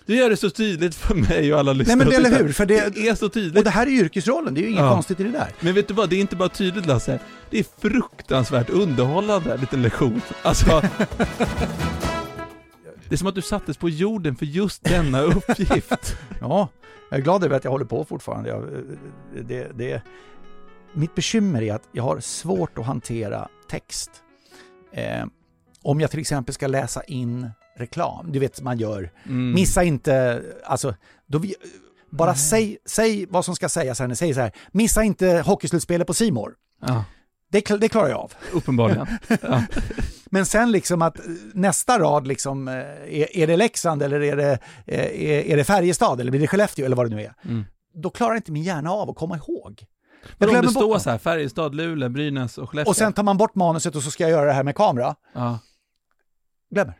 Du 0.07 0.17
gör 0.17 0.31
det 0.31 0.37
så 0.37 0.51
tydligt 0.51 0.95
för 0.95 1.15
mig 1.15 1.53
och 1.55 1.59
alla 1.61 1.73
lyssnare. 1.73 1.97
Nej 1.97 2.07
men 2.07 2.21
och 2.21 2.27
eller 2.27 2.45
hur? 2.45 2.53
För 2.53 2.67
det, 2.67 2.95
Det 2.95 3.09
är 3.09 3.15
så 3.15 3.27
och 3.27 3.33
tydligt. 3.33 3.65
det 3.65 3.71
här 3.71 3.87
är 3.87 3.91
yrkesrollen, 3.91 4.55
det 4.55 4.61
är 4.61 4.63
ju 4.63 4.69
inget 4.69 4.81
Ja. 4.81 4.93
konstigt 4.95 5.21
i 5.21 5.23
det 5.23 5.31
där. 5.31 5.53
Men 5.61 5.75
vet 5.75 5.89
du 5.89 5.95
vad, 5.95 6.11
det 6.11 6.17
är 6.17 6.21
inte 6.21 6.37
bara 6.37 6.49
tydligt 6.49 6.87
Lasse. 6.87 7.19
Det 7.51 7.59
är 7.59 7.65
fruktansvärt 7.79 8.71
underhållande, 8.71 9.55
en 9.55 9.61
liten 9.61 9.83
lektion. 9.83 10.21
Alltså... 10.43 10.83
Det 13.09 13.15
är 13.15 13.17
som 13.17 13.29
att 13.29 13.35
du 13.35 13.43
sattes 13.43 13.77
på 13.77 13.89
jorden 13.89 14.37
för 14.37 14.47
just 14.47 14.85
denna 14.85 15.21
uppgift. 15.23 16.17
Ja, 16.41 16.69
jag 17.11 17.19
är 17.19 17.23
glad 17.23 17.45
över 17.45 17.57
att 17.57 17.65
jag 17.65 17.71
håller 17.71 17.85
på 17.85 18.05
fortfarande. 18.05 18.49
Jag, 18.51 18.65
det, 19.45 19.71
det, 19.75 20.03
mitt 20.93 21.15
bekymmer 21.15 21.63
är 21.63 21.75
att 21.75 21.89
jag 21.93 22.03
har 22.03 22.21
svårt 22.21 22.79
att 22.79 22.87
hantera 22.87 23.49
text. 23.71 24.11
Eh, 24.93 25.27
om 25.83 26.01
jag 26.01 26.11
till 26.11 26.21
exempel 26.21 26.55
ska 26.55 26.67
läsa 26.67 27.03
in 27.03 27.51
reklam, 27.77 28.33
du 28.33 28.39
vet 28.39 28.63
man 28.63 28.79
gör, 28.79 29.11
Mm. 29.27 29.53
missa 29.53 29.85
inte, 29.85 30.43
alltså, 30.65 30.95
då 31.27 31.39
vi, 31.39 31.55
bara 32.11 32.35
säg, 32.35 32.79
säg 32.87 33.27
vad 33.27 33.45
som 33.45 33.57
ska 33.57 33.69
sägas 33.69 34.01
här, 34.01 34.15
säg 34.15 34.35
så 34.35 34.41
här, 34.41 34.53
missa 34.73 35.03
inte 35.05 35.43
hockeyslutspelet 35.47 36.07
på 36.07 36.15
Simor. 36.15 36.55
Ja, 36.81 37.05
Det, 37.51 37.81
det 37.81 37.89
klarar 37.89 38.09
jag 38.09 38.19
av. 38.19 38.33
uppenbarligen. 38.53 39.07
Ja. 39.43 39.63
Men 40.31 40.47
sen 40.47 40.73
liksom 40.73 41.03
att 41.03 41.19
eh, 41.19 41.25
nästa 41.55 41.99
rad 41.99 42.27
liksom, 42.27 42.69
eh, 42.69 42.75
är, 42.75 43.37
är 43.37 43.47
det 43.47 43.57
Leksand 43.57 44.03
eller 44.03 44.21
är 44.21 44.37
det, 44.37 44.59
eh, 44.87 45.31
är, 45.31 45.47
är 45.53 45.57
det 45.57 45.65
Färjestad 45.65 46.21
eller 46.21 46.31
blir 46.31 46.41
det 46.41 46.47
Skellefteå 46.47 46.85
eller 46.87 46.97
vad 46.97 47.11
det 47.11 47.17
nu 47.17 47.23
är. 47.23 47.35
Mm. 47.45 47.65
Då 47.95 48.11
klarar 48.11 48.35
inte 48.35 48.53
min 48.53 48.63
hjärna 48.63 48.91
av 48.91 49.11
att 49.11 49.17
komma 49.17 49.37
ihåg. 49.37 49.87
Jag 50.39 50.49
Men 50.49 50.57
om 50.57 50.67
det 50.67 50.71
står 50.71 50.99
så 50.99 51.11
här, 51.11 51.19
Färjestad, 51.19 51.75
Luleå, 51.75 52.09
Brynäs 52.09 52.59
och 52.59 52.71
Skellefteå. 52.71 52.91
Och 52.91 52.97
sen 52.97 53.13
tar 53.13 53.23
man 53.23 53.37
bort 53.37 53.55
manuset 53.55 53.97
och 53.97 54.03
så 54.03 54.11
ska 54.11 54.25
jag 54.25 54.31
göra 54.31 54.47
det 54.47 54.53
här 54.53 54.65
med 54.65 54.77
kamera. 54.77 55.15
Ja. 55.33 55.59
Glömmer. 56.71 56.95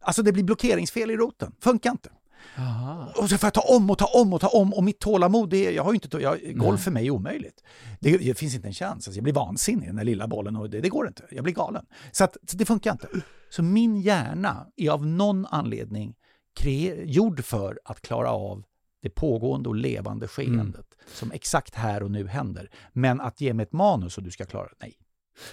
Alltså 0.00 0.22
det 0.22 0.32
blir 0.32 0.44
blockeringsfel 0.44 1.10
i 1.10 1.16
roten. 1.16 1.52
Funkar 1.62 1.90
inte. 1.90 2.10
Aha. 2.56 3.12
Och 3.16 3.30
så 3.30 3.38
får 3.38 3.46
jag 3.46 3.54
ta 3.54 3.60
om 3.60 3.90
och 3.90 3.98
ta 3.98 4.06
om 4.06 4.32
och 4.32 4.40
ta 4.40 4.48
om 4.48 4.74
och 4.74 4.84
mitt 4.84 5.00
tålamod, 5.00 5.50
det 5.50 5.66
är, 5.66 5.70
jag 5.70 5.84
har 5.84 5.94
inte, 5.94 6.18
jag, 6.18 6.38
golf 6.54 6.82
för 6.82 6.90
mig 6.90 7.06
är 7.06 7.10
omöjligt. 7.10 7.64
Det, 8.00 8.16
det 8.16 8.38
finns 8.38 8.54
inte 8.54 8.68
en 8.68 8.74
chans. 8.74 9.08
Alltså 9.08 9.18
jag 9.18 9.24
blir 9.24 9.34
vansinnig 9.34 9.88
den 9.88 9.96
där 9.96 10.04
lilla 10.04 10.28
bollen 10.28 10.56
och 10.56 10.70
det, 10.70 10.80
det 10.80 10.88
går 10.88 11.08
inte. 11.08 11.22
Jag 11.30 11.44
blir 11.44 11.54
galen. 11.54 11.86
Så, 12.12 12.24
att, 12.24 12.36
så 12.46 12.56
det 12.56 12.64
funkar 12.64 12.92
inte. 12.92 13.08
Så 13.50 13.62
min 13.62 14.00
hjärna 14.00 14.66
är 14.76 14.90
av 14.90 15.06
någon 15.06 15.46
anledning 15.46 16.14
kre, 16.60 17.04
gjord 17.04 17.44
för 17.44 17.80
att 17.84 18.02
klara 18.02 18.30
av 18.30 18.64
det 19.02 19.10
pågående 19.10 19.68
och 19.68 19.74
levande 19.74 20.28
skeendet 20.28 20.86
som 21.06 21.32
exakt 21.32 21.74
här 21.74 22.02
och 22.02 22.10
nu 22.10 22.26
händer. 22.26 22.70
Men 22.92 23.20
att 23.20 23.40
ge 23.40 23.54
mig 23.54 23.62
ett 23.62 23.72
manus 23.72 24.18
och 24.18 24.24
du 24.24 24.30
ska 24.30 24.44
klara 24.44 24.66
det, 24.66 24.74
nej. 24.80 24.94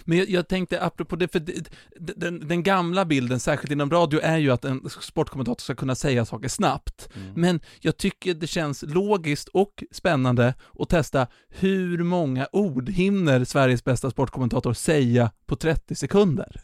Men 0.03 0.17
jag, 0.17 0.29
jag 0.29 0.47
tänkte 0.47 0.81
apropå 0.81 1.15
det, 1.15 1.27
för 1.27 1.39
det, 1.39 1.69
den, 1.99 2.47
den 2.47 2.63
gamla 2.63 3.05
bilden, 3.05 3.39
särskilt 3.39 3.71
inom 3.71 3.91
radio, 3.91 4.19
är 4.23 4.37
ju 4.37 4.51
att 4.51 4.65
en 4.65 4.89
sportkommentator 5.01 5.61
ska 5.61 5.75
kunna 5.75 5.95
säga 5.95 6.25
saker 6.25 6.47
snabbt. 6.47 7.09
Men 7.35 7.59
jag 7.79 7.97
tycker 7.97 8.33
det 8.33 8.47
känns 8.47 8.83
logiskt 8.87 9.47
och 9.47 9.83
spännande 9.91 10.53
att 10.79 10.89
testa 10.89 11.27
hur 11.49 12.03
många 12.03 12.47
ord 12.51 12.89
hinner 12.89 13.43
Sveriges 13.43 13.83
bästa 13.83 14.11
sportkommentator 14.11 14.73
säga 14.73 15.31
på 15.45 15.55
30 15.55 15.95
sekunder? 15.95 16.61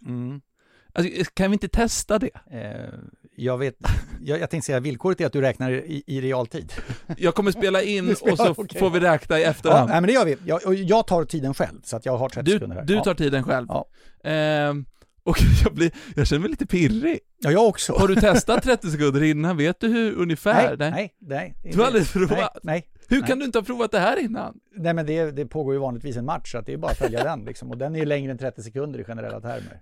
Alltså, 0.93 1.23
kan 1.33 1.51
vi 1.51 1.53
inte 1.53 1.67
testa 1.67 2.19
det? 2.19 2.29
Eh, 2.51 2.99
jag, 3.35 3.57
vet, 3.57 3.75
jag, 4.21 4.39
jag 4.39 4.49
tänkte 4.49 4.65
säga 4.65 4.79
villkoret 4.79 5.21
är 5.21 5.25
att 5.25 5.33
du 5.33 5.41
räknar 5.41 5.71
i, 5.71 6.03
i 6.07 6.21
realtid. 6.21 6.73
Jag 7.17 7.35
kommer 7.35 7.51
spela 7.51 7.81
in 7.81 8.15
spelar, 8.15 8.31
och 8.31 8.37
så 8.55 8.63
okej. 8.63 8.79
får 8.79 8.89
vi 8.89 8.99
räkna 8.99 9.39
i 9.39 9.43
Ja, 9.43 9.49
efterhand. 9.49 9.89
nej, 9.89 10.01
men 10.01 10.07
det 10.07 10.13
gör 10.13 10.25
vi. 10.25 10.37
Jag, 10.45 10.61
jag 10.75 11.07
tar 11.07 11.23
tiden 11.25 11.53
själv, 11.53 11.81
så 11.83 11.95
att 11.97 12.05
jag 12.05 12.17
har 12.17 12.29
30 12.29 12.45
du, 12.45 12.51
sekunder 12.51 12.75
här. 12.75 12.83
du 12.83 12.93
Ja. 12.93 13.03
tar 13.03 13.13
tiden 13.13 13.43
själv. 13.43 13.65
Ja. 13.69 13.85
Ehm, 14.23 14.85
och 15.23 15.37
jag, 15.63 15.73
blir, 15.73 15.91
jag 16.15 16.27
känner 16.27 16.39
mig 16.41 16.49
lite 16.49 16.65
pirrig. 16.65 17.19
Ja, 17.39 17.51
jag 17.51 17.67
också. 17.67 17.93
Har 17.93 18.07
du 18.07 18.15
testat 18.15 18.63
30 18.63 18.91
sekunder 18.91 19.23
innan? 19.23 19.57
Vet 19.57 19.79
du 19.79 19.87
hur 19.87 20.13
ungefär? 20.15 20.77
Nej, 20.77 20.91
nej, 20.91 21.13
nej. 21.21 21.73
Du 21.73 21.79
har 21.79 21.85
aldrig 21.87 22.11
provat? 22.11 22.37
Nej, 22.39 22.49
nej. 22.63 22.89
Hur 23.07 23.19
nej. 23.19 23.27
kan 23.27 23.39
du 23.39 23.45
inte 23.45 23.57
ha 23.57 23.63
provat 23.63 23.91
det 23.91 23.99
här 23.99 24.19
innan? 24.19 24.59
nej 24.75 24.93
men 24.93 25.05
det, 25.05 25.31
det 25.31 25.45
pågår 25.45 25.73
ju 25.73 25.79
vanligtvis 25.79 26.17
en 26.17 26.25
match, 26.25 26.51
så 26.51 26.61
det 26.61 26.73
är 26.73 26.77
bara 26.77 26.91
att 26.91 26.97
följa 26.97 27.23
den. 27.23 27.45
Liksom. 27.45 27.71
Och 27.71 27.77
den 27.77 27.95
är 27.95 27.99
ju 27.99 28.05
längre 28.05 28.31
än 28.31 28.37
30 28.37 28.63
sekunder 28.63 28.99
i 28.99 29.03
generella 29.03 29.41
termer. 29.41 29.79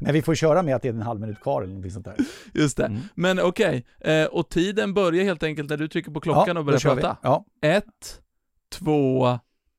Men 0.00 0.12
vi 0.12 0.22
får 0.22 0.34
köra 0.34 0.62
med 0.62 0.76
att 0.76 0.82
det 0.82 0.88
är 0.88 0.92
en 0.92 1.02
halv 1.02 1.20
minut 1.20 1.40
kvar 1.40 1.62
eller 1.62 1.68
någonting 1.68 1.90
sånt 1.90 2.04
där. 2.04 2.16
Just 2.54 2.76
det. 2.76 2.84
Mm. 2.84 3.00
Men 3.14 3.40
okej, 3.40 3.86
eh, 4.00 4.24
och 4.24 4.48
tiden 4.48 4.94
börjar 4.94 5.24
helt 5.24 5.42
enkelt 5.42 5.70
när 5.70 5.76
du 5.76 5.88
trycker 5.88 6.10
på 6.10 6.20
klockan 6.20 6.56
och 6.56 6.64
då 6.64 6.66
börjar 6.66 6.80
prata. 6.80 7.16
Ja. 7.22 7.44
Ett, 7.62 8.20
två, 8.72 9.38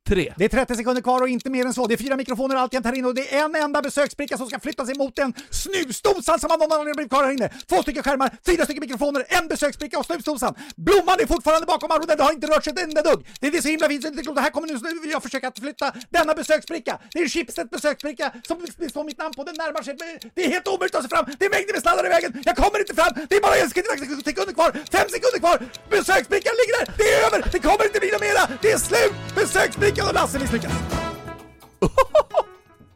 tre. 0.09 0.33
Det 0.37 0.45
är 0.45 0.49
30 0.49 0.75
sekunder 0.75 1.01
kvar 1.01 1.21
och 1.21 1.29
inte 1.29 1.49
mer 1.49 1.65
än 1.65 1.73
så. 1.73 1.87
Det 1.87 1.93
är 1.93 1.97
fyra 1.97 2.15
mikrofoner 2.17 2.55
alltjämt 2.55 2.85
här 2.85 2.93
inne 2.93 3.07
och 3.07 3.15
det 3.15 3.35
är 3.35 3.45
en 3.45 3.55
enda 3.55 3.81
besöksbricka 3.81 4.37
som 4.37 4.47
ska 4.47 4.59
flyttas 4.59 4.89
emot 4.89 5.19
en 5.19 5.33
snusdosan 5.51 6.39
som 6.39 6.51
av 6.51 6.59
någon 6.59 6.71
anledning 6.71 6.95
blivit 6.95 7.11
kvar 7.11 7.23
här 7.23 7.31
inne. 7.31 7.49
Två 7.69 7.81
stycken 7.81 8.03
skärmar, 8.03 8.29
fyra 8.45 8.63
stycken 8.65 8.81
mikrofoner, 8.81 9.25
en 9.29 9.47
besöksbricka 9.47 9.99
och 9.99 10.05
snusdosan. 10.05 10.55
Blomman 10.75 11.19
är 11.19 11.25
fortfarande 11.27 11.65
bakom 11.67 11.91
armen, 11.91 12.07
det 12.17 12.23
har 12.23 12.31
inte 12.31 12.47
rört 12.47 12.63
sig 12.63 12.73
ett 12.73 12.79
enda 12.79 13.01
dugg. 13.01 13.19
Det 13.39 13.47
är 13.47 13.51
det 13.51 13.61
så 13.61 13.67
himla 13.67 13.87
fint, 13.89 14.03
så 14.03 14.09
det 14.09 14.19
är 14.21 14.23
klokt. 14.23 14.39
Här 14.39 14.49
kommer 14.49 14.67
nu 14.67 14.73
nu 14.83 14.99
vill 14.99 15.11
jag 15.11 15.23
försöka 15.23 15.47
att 15.47 15.59
flytta 15.59 15.93
denna 16.09 16.33
besöksbricka. 16.33 16.99
Det 17.13 17.19
är 17.19 17.27
chipset 17.27 17.69
besöksbricka 17.69 18.31
som 18.47 18.57
liksom 18.61 18.83
det 18.83 18.89
står 18.89 19.03
mitt 19.03 19.17
namn 19.17 19.33
på, 19.37 19.43
den 19.43 19.55
närmar 19.63 19.81
sig. 19.83 19.95
Det 20.35 20.45
är 20.45 20.49
helt 20.49 20.67
omöjligt 20.67 20.95
att 20.95 21.01
ta 21.01 21.07
sig 21.07 21.09
fram, 21.17 21.25
det 21.39 21.45
är 21.45 21.49
mängder 21.49 21.73
med 21.73 21.81
sladdar 21.81 22.05
i 22.05 22.09
vägen. 22.09 22.31
Jag 22.45 22.55
kommer 22.55 22.79
inte 22.79 22.95
fram, 22.99 23.11
det 23.29 23.35
är 23.35 23.41
bara 23.41 23.55
en 23.55 23.69
sekund- 23.69 24.23
sekunder 24.29 24.53
kvar, 24.53 24.71
fem 24.95 25.07
sekunder 25.15 25.39
kvar. 25.43 25.57
Besöksbrickan 25.89 26.53
ligger 26.59 26.73
där, 26.79 26.85
det 26.99 27.07
är 27.13 27.19
över, 27.27 27.39
det 27.51 27.59
kommer 27.67 27.83
inte 27.89 27.99
bli 28.03 28.09
något 28.11 28.21
mera, 28.29 28.43
det 28.61 28.71
är 28.71 28.77
slut. 28.89 29.13
Besöksbrickan 29.35 29.92
och 30.01 30.13
Lasse 30.13 30.39
misslyckas. 30.39 30.71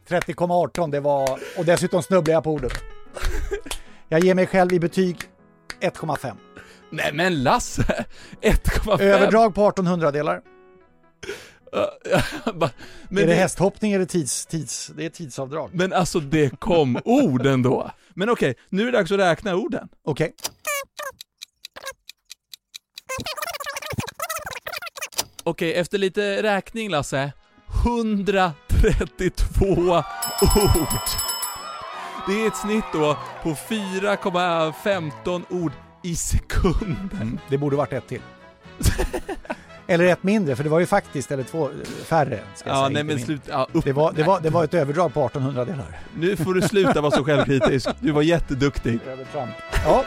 30,18 0.08 0.90
det 0.90 1.00
var, 1.00 1.40
och 1.58 1.64
dessutom 1.64 2.02
snubblade 2.02 2.32
jag 2.32 2.44
på 2.44 2.52
ordet. 2.52 2.72
Jag 4.08 4.20
ger 4.24 4.34
mig 4.34 4.46
själv 4.46 4.72
i 4.72 4.80
betyg 4.80 5.16
1,5. 5.80 6.36
Nej 6.90 7.12
men 7.12 7.42
Lasse! 7.42 8.04
1,5! 8.42 9.02
Överdrag 9.02 9.54
på 9.54 9.68
1800 9.68 10.10
delar. 10.10 10.40
Bara- 12.54 12.70
men, 13.08 13.22
är 13.22 13.26
det 13.26 13.32
det, 13.32 13.38
hästhoppning 13.38 13.92
eller 13.92 14.04
tids, 14.04 14.46
tids, 14.46 14.90
det 14.96 15.04
är 15.04 15.10
tidsavdrag? 15.10 15.70
men 15.72 15.92
alltså 15.92 16.20
det 16.20 16.60
kom 16.60 16.98
ord 17.04 17.46
ändå. 17.46 17.90
Men 18.14 18.30
okej, 18.30 18.54
nu 18.68 18.82
är 18.82 18.92
det 18.92 18.98
dags 18.98 19.12
att 19.12 19.18
räkna 19.18 19.54
orden. 19.56 19.88
Okej. 20.04 20.34
Okej, 25.48 25.74
efter 25.74 25.98
lite 25.98 26.42
räkning 26.42 26.90
Lasse. 26.90 27.32
132 27.84 29.64
ord. 29.64 30.04
Det 32.26 32.42
är 32.42 32.46
ett 32.46 32.56
snitt 32.56 32.84
då 32.92 33.16
på 33.42 33.48
4,15 33.48 35.42
ord 35.48 35.72
i 36.04 36.16
sekunden. 36.16 37.40
Det 37.48 37.58
borde 37.58 37.76
varit 37.76 37.92
ett 37.92 38.08
till. 38.08 38.20
eller 39.86 40.04
ett 40.04 40.22
mindre, 40.22 40.56
för 40.56 40.64
det 40.64 40.70
var 40.70 40.80
ju 40.80 40.86
faktiskt, 40.86 41.30
eller 41.32 41.42
två 41.42 41.70
färre. 42.04 42.40
Ska 42.54 42.68
jag 42.68 42.76
Ja, 42.76 42.80
säga, 42.80 42.88
nej 42.94 43.02
men 43.04 43.18
slut, 43.18 43.42
ja, 43.46 43.68
upp. 43.72 43.84
Det 43.84 43.92
var, 43.92 44.12
det, 44.12 44.22
var, 44.22 44.40
det 44.40 44.50
var 44.50 44.64
ett 44.64 44.74
överdrag 44.74 45.14
på 45.14 45.26
1800 45.26 45.64
delar. 45.64 45.98
Nu 46.16 46.36
får 46.36 46.54
du 46.54 46.62
sluta 46.62 47.00
vara 47.00 47.10
så 47.12 47.24
självkritisk. 47.24 47.88
Du 48.00 48.10
var 48.12 48.22
jätteduktig. 48.22 48.98
Övertramp. 49.06 49.50
Ja, 49.84 50.04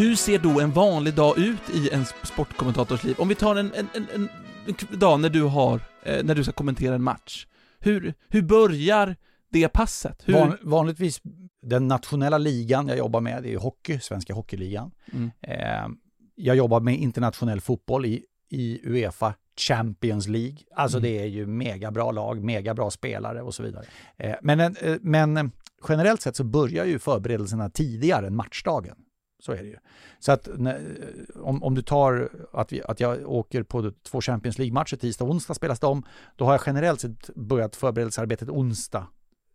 Hur 0.00 0.14
ser 0.14 0.38
då 0.38 0.60
en 0.60 0.70
vanlig 0.70 1.14
dag 1.14 1.38
ut 1.38 1.70
i 1.74 1.90
en 1.92 2.04
sportkommentators 2.22 3.04
liv? 3.04 3.16
Om 3.18 3.28
vi 3.28 3.34
tar 3.34 3.56
en, 3.56 3.72
en, 3.74 3.88
en, 3.94 4.06
en, 4.14 4.98
dag 4.98 5.20
när 5.20 5.28
du 5.28 5.42
har, 5.42 5.80
eh, 6.02 6.24
när 6.24 6.34
du 6.34 6.44
ska 6.44 6.52
kommentera 6.52 6.94
en 6.94 7.02
match. 7.02 7.46
Hur, 7.78 8.14
hur 8.28 8.42
börjar 8.42 9.16
det 9.50 9.68
passet? 9.68 10.22
Hur, 10.24 10.34
Van, 10.34 10.56
vanligtvis 10.62 11.20
den 11.62 11.88
nationella 11.88 12.38
ligan 12.38 12.88
jag 12.88 12.98
jobbar 12.98 13.20
med, 13.20 13.42
det 13.42 13.52
är 13.52 13.58
hockey, 13.58 14.00
Svenska 14.00 14.34
Hockeyligan. 14.34 14.90
Mm. 15.12 15.30
Eh, 15.40 15.88
jag 16.34 16.56
jobbar 16.56 16.80
med 16.80 16.98
internationell 16.98 17.60
fotboll 17.60 18.06
i, 18.06 18.24
i 18.50 18.80
Uefa 18.84 19.34
Champions 19.56 20.28
League. 20.28 20.58
Alltså 20.74 20.98
Mm. 20.98 21.10
det 21.10 21.22
är 21.22 21.26
ju 21.26 21.46
mega 21.46 21.90
bra 21.90 22.10
lag, 22.10 22.44
mega 22.44 22.74
bra 22.74 22.90
spelare 22.90 23.42
och 23.42 23.54
så 23.54 23.62
vidare. 23.62 23.84
Eh, 24.16 24.34
men, 24.42 24.60
eh, 24.60 24.96
men 25.00 25.52
generellt 25.88 26.22
sett 26.22 26.36
så 26.36 26.44
börjar 26.44 26.84
ju 26.84 26.98
förberedelserna 26.98 27.70
tidigare 27.70 28.26
än 28.26 28.36
matchdagen. 28.36 28.96
Så 29.40 29.52
är 29.52 29.62
det 29.62 29.68
ju. 29.68 29.76
Så 30.18 30.32
att 30.32 30.48
när, 30.56 30.80
om, 31.42 31.62
om 31.62 31.74
du 31.74 31.82
tar 31.82 32.30
att, 32.52 32.72
vi, 32.72 32.82
att 32.82 33.00
jag 33.00 33.30
åker 33.30 33.62
på 33.62 33.92
två 34.02 34.20
Champions 34.20 34.58
League-matcher, 34.58 34.96
tisdag 34.96 35.24
och 35.24 35.30
onsdag 35.30 35.54
spelas 35.54 35.80
de, 35.80 36.02
då 36.36 36.44
har 36.44 36.52
jag 36.52 36.62
generellt 36.66 37.00
sett 37.00 37.34
börjat 37.34 37.76
förberedelsearbetet 37.76 38.48
onsdag 38.48 39.06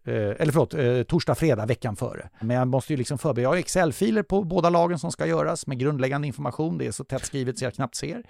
Eh, 0.08 0.14
eller 0.14 0.52
förlåt, 0.52 0.74
eh, 0.74 1.04
torsdag, 1.04 1.36
fredag 1.36 1.66
veckan 1.66 1.96
före. 1.96 2.30
Men 2.40 2.58
jag 2.58 2.68
måste 2.68 2.94
ju 2.94 2.98
liksom 2.98 3.18
förbereda, 3.18 3.42
jag 3.42 3.50
har 3.50 3.58
Excel-filer 3.58 4.24
på 4.24 4.44
båda 4.44 4.70
lagen 4.70 5.00
som 5.00 5.12
ska 5.12 5.26
göras 5.26 5.68
med 5.68 5.80
grundläggande 5.80 6.28
information. 6.28 6.78
Det 6.78 6.88
är 6.88 6.92
så 6.92 7.04
tätt 7.04 7.26
skrivet 7.26 7.60
så 7.60 7.66
jag 7.66 7.74
knappt 7.74 7.96
ser. 7.96 8.24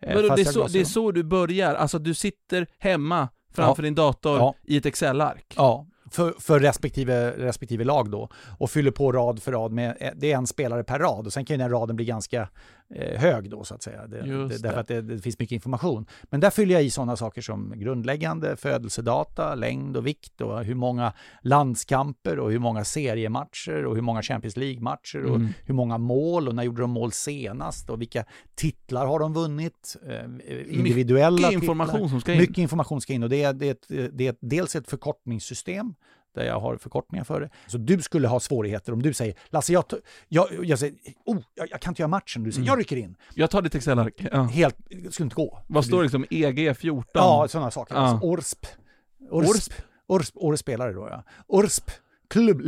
Eh, 0.00 0.28
fast 0.28 0.36
det, 0.36 0.42
är 0.42 0.44
så, 0.44 0.66
det 0.66 0.80
är 0.80 0.84
så 0.84 1.12
du 1.12 1.22
börjar? 1.22 1.74
Alltså 1.74 1.98
du 1.98 2.14
sitter 2.14 2.66
hemma 2.78 3.28
framför 3.54 3.82
din 3.82 3.94
dator 3.94 4.38
Ja. 4.38 4.54
i 4.62 4.76
ett 4.76 4.86
Excel-ark? 4.86 5.54
Ja, 5.56 5.86
för, 6.12 6.34
för 6.38 6.60
respektive, 6.60 7.30
respektive 7.30 7.84
lag 7.84 8.10
då. 8.10 8.28
Och 8.58 8.70
fyller 8.70 8.90
på 8.90 9.12
rad 9.12 9.42
för 9.42 9.52
rad 9.52 9.72
med, 9.72 9.96
eh, 10.00 10.10
det 10.16 10.32
är 10.32 10.36
en 10.36 10.46
spelare 10.46 10.84
per 10.84 10.98
rad 10.98 11.26
och 11.26 11.32
sen 11.32 11.44
kan 11.44 11.54
ju 11.54 11.58
den 11.58 11.70
raden 11.70 11.96
bli 11.96 12.04
ganska 12.04 12.48
hög 13.16 13.50
då 13.50 13.64
så 13.64 13.74
att 13.74 13.82
säga. 13.82 14.06
Det, 14.06 14.20
det, 14.22 14.62
därför 14.62 14.80
att 14.80 14.88
det, 14.88 15.02
det 15.02 15.18
finns 15.18 15.38
mycket 15.38 15.52
information. 15.54 16.06
Men 16.22 16.40
där 16.40 16.50
fyller 16.50 16.74
jag 16.74 16.84
i 16.84 16.90
sådana 16.90 17.16
saker 17.16 17.42
som 17.42 17.72
grundläggande 17.76 18.56
födelsedata, 18.56 19.54
längd 19.54 19.96
och 19.96 20.06
vikt 20.06 20.40
och 20.40 20.64
hur 20.64 20.74
många 20.74 21.12
landskamper 21.42 22.38
och 22.38 22.50
hur 22.50 22.58
många 22.58 22.84
seriematcher 22.84 23.86
och 23.86 23.94
hur 23.94 24.02
många 24.02 24.22
Champions 24.22 24.56
League-matcher 24.56 25.24
och 25.24 25.36
Mm. 25.36 25.48
hur 25.66 25.74
många 25.74 25.98
mål 25.98 26.48
och 26.48 26.54
när 26.54 26.62
gjorde 26.62 26.80
de 26.80 26.90
mål 26.90 27.12
senast 27.12 27.90
och 27.90 28.00
vilka 28.00 28.24
titlar 28.54 29.06
har 29.06 29.18
de 29.18 29.34
vunnit? 29.34 29.96
Eh, 30.08 30.24
individuella 30.78 31.30
Mycket 31.36 31.48
titlar. 31.48 31.62
information 31.62 32.08
som 32.08 32.20
ska 32.20 32.32
in. 32.32 32.38
Mycket 32.38 32.58
information 32.58 33.00
ska 33.00 33.12
in 33.12 33.22
och 33.22 33.28
det 33.28 33.42
är, 33.42 33.52
det 33.52 33.66
är, 33.66 33.70
ett, 33.72 34.16
det 34.18 34.26
är 34.26 34.30
ett, 34.30 34.38
dels 34.40 34.76
ett 34.76 34.90
förkortningssystem 34.90 35.94
där 36.34 36.44
jag 36.44 36.60
har 36.60 36.76
förkortningar 36.76 37.24
för 37.24 37.40
det. 37.40 37.50
Så 37.66 37.78
du 37.78 38.02
skulle 38.02 38.28
ha 38.28 38.40
svårigheter 38.40 38.92
om 38.92 39.02
du 39.02 39.12
säger 39.12 39.34
Lasse, 39.48 39.72
jag, 39.72 39.84
jag, 40.28 40.48
jag 40.64 40.78
säger, 40.78 40.94
oh, 41.24 41.38
jag, 41.54 41.68
jag 41.70 41.80
kan 41.80 41.90
inte 41.90 42.02
göra 42.02 42.08
matchen. 42.08 42.42
Du 42.42 42.52
säger, 42.52 42.66
jag 42.66 42.78
rycker 42.78 42.96
in. 42.96 43.16
Jag 43.34 43.50
tar 43.50 43.62
ditt 43.62 43.74
Excel-ark. 43.74 44.26
Ja. 44.32 44.42
Helt, 44.42 44.76
det 44.90 45.12
skulle 45.14 45.24
inte 45.24 45.36
gå. 45.36 45.62
Vad 45.66 45.84
står 45.84 45.96
det 45.96 46.02
liksom? 46.02 46.24
EG 46.30 46.76
14? 46.76 47.04
Ja, 47.14 47.48
sådana 47.48 47.70
saker. 47.70 47.94
Ja. 47.94 48.00
Alltså, 48.00 48.26
Orsp. 48.26 48.66
Orsp. 49.30 49.72
Orsp. 50.06 50.36
Årets 50.36 50.60
spelare 50.60 50.92
då 50.92 51.08
ja. 51.10 51.24
URSP, 51.58 51.90
klubb, 52.30 52.62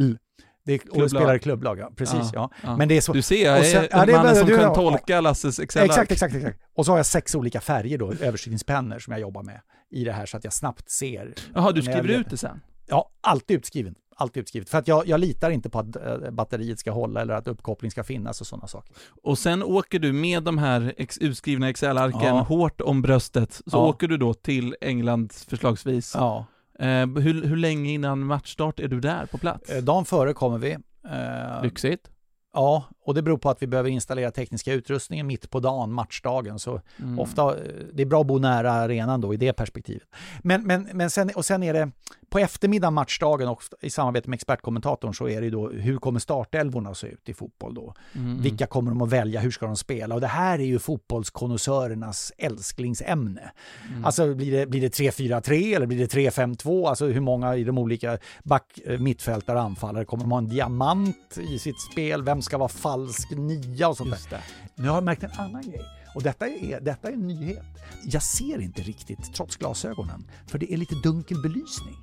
det 0.65 0.73
är 0.75 0.79
Klubblag. 0.79 1.11
spelare 1.11 1.37
i 1.37 1.39
klubblag, 1.39 1.79
ja. 1.79 1.91
Precis, 1.97 2.31
ja. 2.33 2.51
ja. 2.63 2.77
Men 2.77 2.89
det 2.89 2.97
är 2.97 3.01
så, 3.01 3.13
Du 3.13 3.23
ser, 3.23 3.45
jag 3.45 3.59
Och 3.59 3.65
sen- 3.65 3.85
är 3.85 3.89
ja, 3.91 4.07
det 4.07 4.13
är 4.13 4.17
mannen 4.17 4.37
som 4.37 4.47
du- 4.47 4.55
kan 4.55 4.63
ja. 4.63 4.75
tolka 4.75 5.21
Lasses 5.21 5.59
excel 5.61 5.85
Exakt, 5.85 6.13
exakt, 6.13 6.35
exakt. 6.35 6.61
Och 6.75 6.87
så 6.87 6.93
har 6.93 6.97
jag 6.99 7.07
sex 7.07 7.35
olika 7.35 7.61
färger 7.61 7.99
då, 7.99 8.13
överstrykningspennor 8.13 8.99
som 8.99 9.11
jag 9.13 9.21
jobbar 9.21 9.43
med 9.43 9.61
i 9.91 10.05
det 10.05 10.13
här 10.13 10.27
så 10.27 10.37
att 10.37 10.45
jag 10.45 10.53
snabbt 10.53 10.91
ser. 10.91 11.35
Jaha, 11.55 11.73
du 11.73 11.81
jag 11.81 11.85
skriver 11.85 12.09
ut 12.21 12.31
det 12.31 12.37
sen? 12.37 12.61
Ja, 12.87 13.11
alltid 13.21 13.57
utskriven. 13.57 13.95
Alltid 14.17 14.41
utskrivet. 14.43 14.69
För 14.71 14.79
att 14.79 14.89
jag, 14.89 15.07
jag 15.07 15.21
litar 15.21 15.51
inte 15.51 15.71
på 15.71 15.79
att 15.79 15.97
eh, 15.97 16.31
batteriet 16.31 16.79
ska 16.79 16.91
hålla 16.93 17.21
eller 17.21 17.35
att 17.35 17.49
uppkoppling 17.49 17.91
ska 17.91 18.05
finnas 18.05 18.41
och 18.41 18.47
sådana 18.47 18.67
saker. 18.69 18.95
Och 19.23 19.39
sen 19.39 19.63
åker 19.63 19.99
du 19.99 20.13
med 20.13 20.43
de 20.43 20.59
här 20.59 20.95
ex 20.97 21.19
utskrivna 21.19 21.69
Excel-arken 21.69 22.21
Ja. 22.37 22.41
hårt 22.43 22.81
om 22.81 23.03
bröstet, 23.03 23.53
så 23.55 23.63
Ja. 23.77 23.87
åker 23.87 24.09
du 24.09 24.17
då 24.17 24.35
till 24.35 24.77
England 24.81 25.33
förslagsvis. 25.33 26.13
Ja. 26.15 26.47
Eh, 26.79 26.87
hur, 27.07 27.45
hur 27.45 27.57
länge 27.57 27.91
innan 27.93 28.27
matchstart 28.27 28.81
är 28.81 28.89
du 28.89 29.01
där 29.01 29.27
på 29.27 29.39
plats? 29.39 29.71
Eh, 29.71 29.83
Dagen 29.83 30.05
före 30.05 30.33
kommer 30.33 30.59
vi. 30.59 30.73
Eh, 30.73 31.63
Lyxigt. 31.63 32.11
Ja, 32.53 32.85
och 33.05 33.15
det 33.15 33.23
beror 33.23 33.39
på 33.39 33.51
att 33.51 33.63
vi 33.63 33.67
behöver 33.67 33.91
installera 33.91 34.31
tekniska 34.31 34.73
utrustningen 34.73 35.27
mitt 35.27 35.51
på 35.51 35.61
dagen, 35.61 35.93
matchdagen. 35.93 36.59
Så 36.59 36.81
Mm. 36.99 37.19
ofta, 37.19 37.43
eh, 37.43 37.63
det 37.93 38.03
är 38.03 38.07
bra 38.07 38.21
att 38.21 38.27
bo 38.27 38.39
nära 38.39 38.73
arenan 38.73 39.21
då 39.21 39.35
i 39.35 39.37
det 39.37 39.53
perspektivet. 39.53 40.09
Men, 40.43 40.63
men, 40.63 40.89
men 40.93 41.11
sen, 41.11 41.31
och 41.37 41.45
sen 41.45 41.63
är 41.63 41.73
det 41.73 41.91
på 42.29 42.39
eftermiddagen 42.39 42.95
matchdagen 42.95 43.49
och 43.49 43.63
i 43.81 43.91
samarbete 43.91 44.31
med 44.31 44.35
expertkommentatorn 44.37 45.15
så 45.15 45.29
är 45.29 45.41
det 45.41 45.51
då 45.51 45.69
hur 45.69 45.97
kommer 45.99 46.21
startelvorna 46.21 46.91
att 46.91 46.99
se 46.99 47.07
ut 47.07 47.29
i 47.29 47.35
fotboll 47.35 47.75
då? 47.75 47.95
Mm. 48.15 48.43
Vilka 48.43 48.67
kommer 48.67 48.91
de 48.91 49.03
att 49.03 49.13
välja? 49.13 49.41
Hur 49.41 49.51
ska 49.51 49.67
de 49.67 49.77
spela? 49.77 50.15
Och 50.15 50.21
det 50.21 50.27
här 50.27 50.59
är 50.59 50.65
ju 50.65 50.79
fotbollskonnässörernas 50.79 52.33
älsklingsämne. 52.39 53.51
Mm. 53.91 54.05
Alltså 54.05 54.35
blir 54.35 54.53
det, 54.53 54.67
blir 54.67 54.81
det 54.81 54.89
3-4-3 54.95 55.77
eller 55.77 55.87
blir 55.87 55.99
det 55.99 56.07
3-5-2? 56.15 56.89
Alltså 56.89 57.07
hur 57.07 57.21
många 57.21 57.57
i 57.57 57.65
de 57.65 57.79
olika 57.79 58.19
back, 58.45 58.79
eh, 58.85 58.99
mittfältare 58.99 59.61
anfallare 59.61 60.05
kommer 60.05 60.25
de 60.25 60.31
ha 60.33 60.39
en 60.39 60.49
diamant 60.49 61.39
i 61.55 61.59
sitt 61.59 61.81
spel? 61.93 62.23
Vem 62.23 62.43
ska 62.43 62.59
vara 62.59 62.69
falsk 62.95 63.31
nia 63.31 63.89
och 63.89 63.97
sånt 63.97 64.11
där? 64.11 64.17
Just 64.17 64.31
det. 64.31 64.41
Nu 64.75 64.89
har 64.89 64.97
jag 64.97 65.05
märkt 65.05 65.23
en 65.23 65.31
annan 65.39 65.63
grej. 65.63 65.83
Och 66.15 66.23
detta 66.23 66.49
är, 66.49 66.81
detta 66.81 67.09
är 67.09 67.13
en 67.13 67.27
nyhet. 67.27 67.63
Jag 68.05 68.23
ser 68.23 68.61
inte 68.61 68.83
riktigt, 68.83 69.35
trots 69.35 69.57
glasögonen, 69.57 70.25
för 70.47 70.59
det 70.59 70.73
är 70.73 70.77
lite 70.77 70.95
dunkel 70.95 71.43
belysning. 71.43 71.97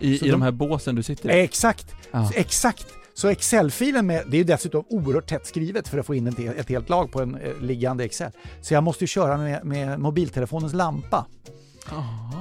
I, 0.00 0.18
Så 0.18 0.24
I 0.24 0.28
de- 0.28 0.32
de 0.32 0.42
här 0.42 0.50
båsen 0.50 0.94
du 0.94 1.02
sitter 1.02 1.30
i? 1.30 1.40
Exakt. 1.40 1.94
Så 2.12 2.32
exakt. 2.34 2.86
Så 3.14 3.28
Excel-filen 3.28 4.06
med, 4.06 4.24
det 4.30 4.36
är 4.36 4.38
ju 4.38 4.44
dessutom 4.44 4.84
oerhört 4.88 5.26
tätt 5.28 5.46
skrivet 5.46 5.88
för 5.88 5.98
att 5.98 6.06
få 6.06 6.14
in 6.14 6.26
ett, 6.26 6.38
ett 6.38 6.68
helt 6.68 6.88
lag 6.88 7.12
på 7.12 7.20
en 7.22 7.34
eh, 7.34 7.56
liggande 7.60 8.04
Excel. 8.04 8.30
Så 8.62 8.74
jag 8.74 8.84
måste 8.84 9.04
ju 9.04 9.08
köra 9.08 9.36
med, 9.36 9.64
med 9.64 10.00
mobiltelefonens 10.00 10.72
lampa 10.74 11.26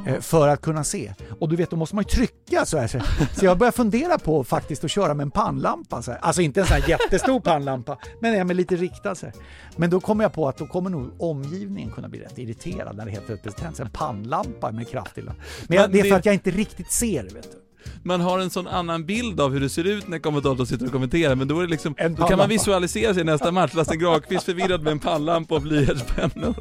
eh, 0.08 0.20
för 0.20 0.48
att 0.48 0.62
kunna 0.62 0.84
se. 0.84 1.14
Och 1.40 1.50
du 1.50 1.56
vet, 1.56 1.70
då 1.70 1.76
måste 1.76 1.96
man 1.96 2.04
ju 2.08 2.16
trycka 2.16 2.66
så 2.66 2.78
här. 2.78 2.88
Så, 2.88 3.46
jag 3.46 3.58
börjar 3.58 3.72
fundera 3.72 4.20
på 4.20 4.44
faktiskt 4.44 4.84
att 4.84 4.92
köra 4.92 5.14
med 5.14 5.24
en 5.24 5.32
pannlampa. 5.32 6.02
Så 6.02 6.12
här. 6.12 6.20
Alltså 6.20 6.42
inte 6.42 6.60
en 6.60 6.66
sån 6.66 6.78
här 6.82 6.90
jättestor 6.90 7.40
pannlampa, 7.40 7.98
men 8.22 8.36
en 8.36 8.48
med 8.48 8.56
lite 8.56 8.76
riktad. 8.76 9.16
Så 9.16 9.26
här. 9.26 9.36
Men 9.76 9.90
då 9.90 10.00
kommer 10.00 10.24
jag 10.24 10.34
på 10.34 10.48
att 10.48 10.58
då 10.58 10.68
kommer 10.68 10.90
nog 10.90 11.12
omgivningen 11.20 11.92
kunna 11.92 12.10
bli 12.10 12.20
rätt 12.20 12.38
irriterad 12.38 12.98
när 12.98 13.06
det 13.06 13.12
helt 13.12 13.26
plötsligt 13.26 13.58
tänds 13.58 13.80
en 13.80 13.90
pannlampa 13.90 14.72
med 14.72 14.90
kraftig 14.90 15.24
lampa. 15.24 15.42
Men 15.68 15.82
Men 15.82 15.92
det 15.92 16.00
är 16.00 16.04
för 16.04 16.16
att 16.16 16.26
jag 16.26 16.36
inte 16.36 16.52
riktigt 16.52 16.92
ser, 16.92 17.24
vet 17.24 17.52
du. 17.52 17.60
Man 18.04 18.22
har 18.22 18.40
en 18.40 18.50
sån 18.50 18.68
annan 18.68 19.06
bild 19.06 19.42
av 19.42 19.52
hur 19.52 19.60
det 19.60 19.70
ser 19.70 19.84
ut 19.84 20.08
när 20.08 20.20
kommentatorn 20.20 20.66
sitter 20.66 20.86
och 20.86 20.92
kommenterar, 20.92 21.36
men 21.36 21.48
då 21.48 21.60
är 21.60 21.62
det 21.62 21.70
liksom, 21.70 21.96
då 22.18 22.28
kan 22.28 22.38
man 22.38 22.50
visualisera 22.50 23.14
sig 23.14 23.24
nästa 23.24 23.52
match, 23.52 23.74
Lasse 23.74 23.96
Granqvist 23.96 24.44
förvirrad 24.44 24.84
med 24.84 24.92
en 24.92 25.00
pannlampa 25.00 25.56
och 25.56 25.62
blyertspennor. 25.62 26.56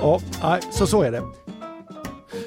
Ja, 0.00 0.20
så 0.72 0.86
så 0.86 1.02
är 1.02 1.12
det. 1.12 1.22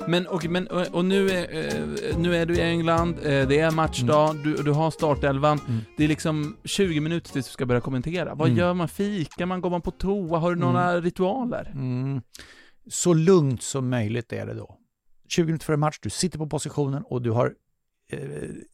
Men, 0.07 0.27
och, 0.27 0.45
men, 0.45 0.67
och 0.67 1.05
nu, 1.05 1.29
är, 1.29 1.75
eh, 2.12 2.17
nu 2.17 2.36
är 2.36 2.45
du 2.45 2.55
i 2.55 2.62
England, 2.62 3.10
eh, 3.24 3.48
det 3.48 3.60
är 3.60 3.72
matchdag, 3.72 4.36
du, 4.43 4.55
du 4.55 4.72
har 4.72 4.91
startelvan, 4.91 5.60
Mm. 5.67 5.79
det 5.98 6.03
är 6.03 6.07
liksom 6.07 6.57
20 6.63 7.00
minuter 7.00 7.31
tills 7.31 7.45
du 7.48 7.51
ska 7.51 7.65
börja 7.65 7.81
kommentera. 7.81 8.36
Vad 8.36 8.48
Mm. 8.48 8.60
gör 8.60 8.74
man? 8.74 8.88
Fikar 8.88 9.45
man? 9.45 9.62
Går 9.62 9.69
man 9.69 9.81
på 9.81 9.91
toa? 9.91 10.38
Har 10.39 10.50
du 10.55 10.62
några 10.62 11.01
ritualer? 11.01 11.72
Mm. 11.75 12.22
Så 12.89 13.13
lugnt 13.13 13.62
som 13.63 13.89
möjligt 13.89 14.33
är 14.33 14.45
det 14.45 14.53
då. 14.53 14.77
20 15.27 15.45
minuter 15.45 15.65
före 15.65 15.77
match, 15.77 16.00
du 16.01 16.10
sitter 16.10 16.38
på 16.38 16.48
positionen 16.48 17.03
och 17.03 17.22
du 17.22 17.31
har 17.31 17.53
eh, 18.12 18.19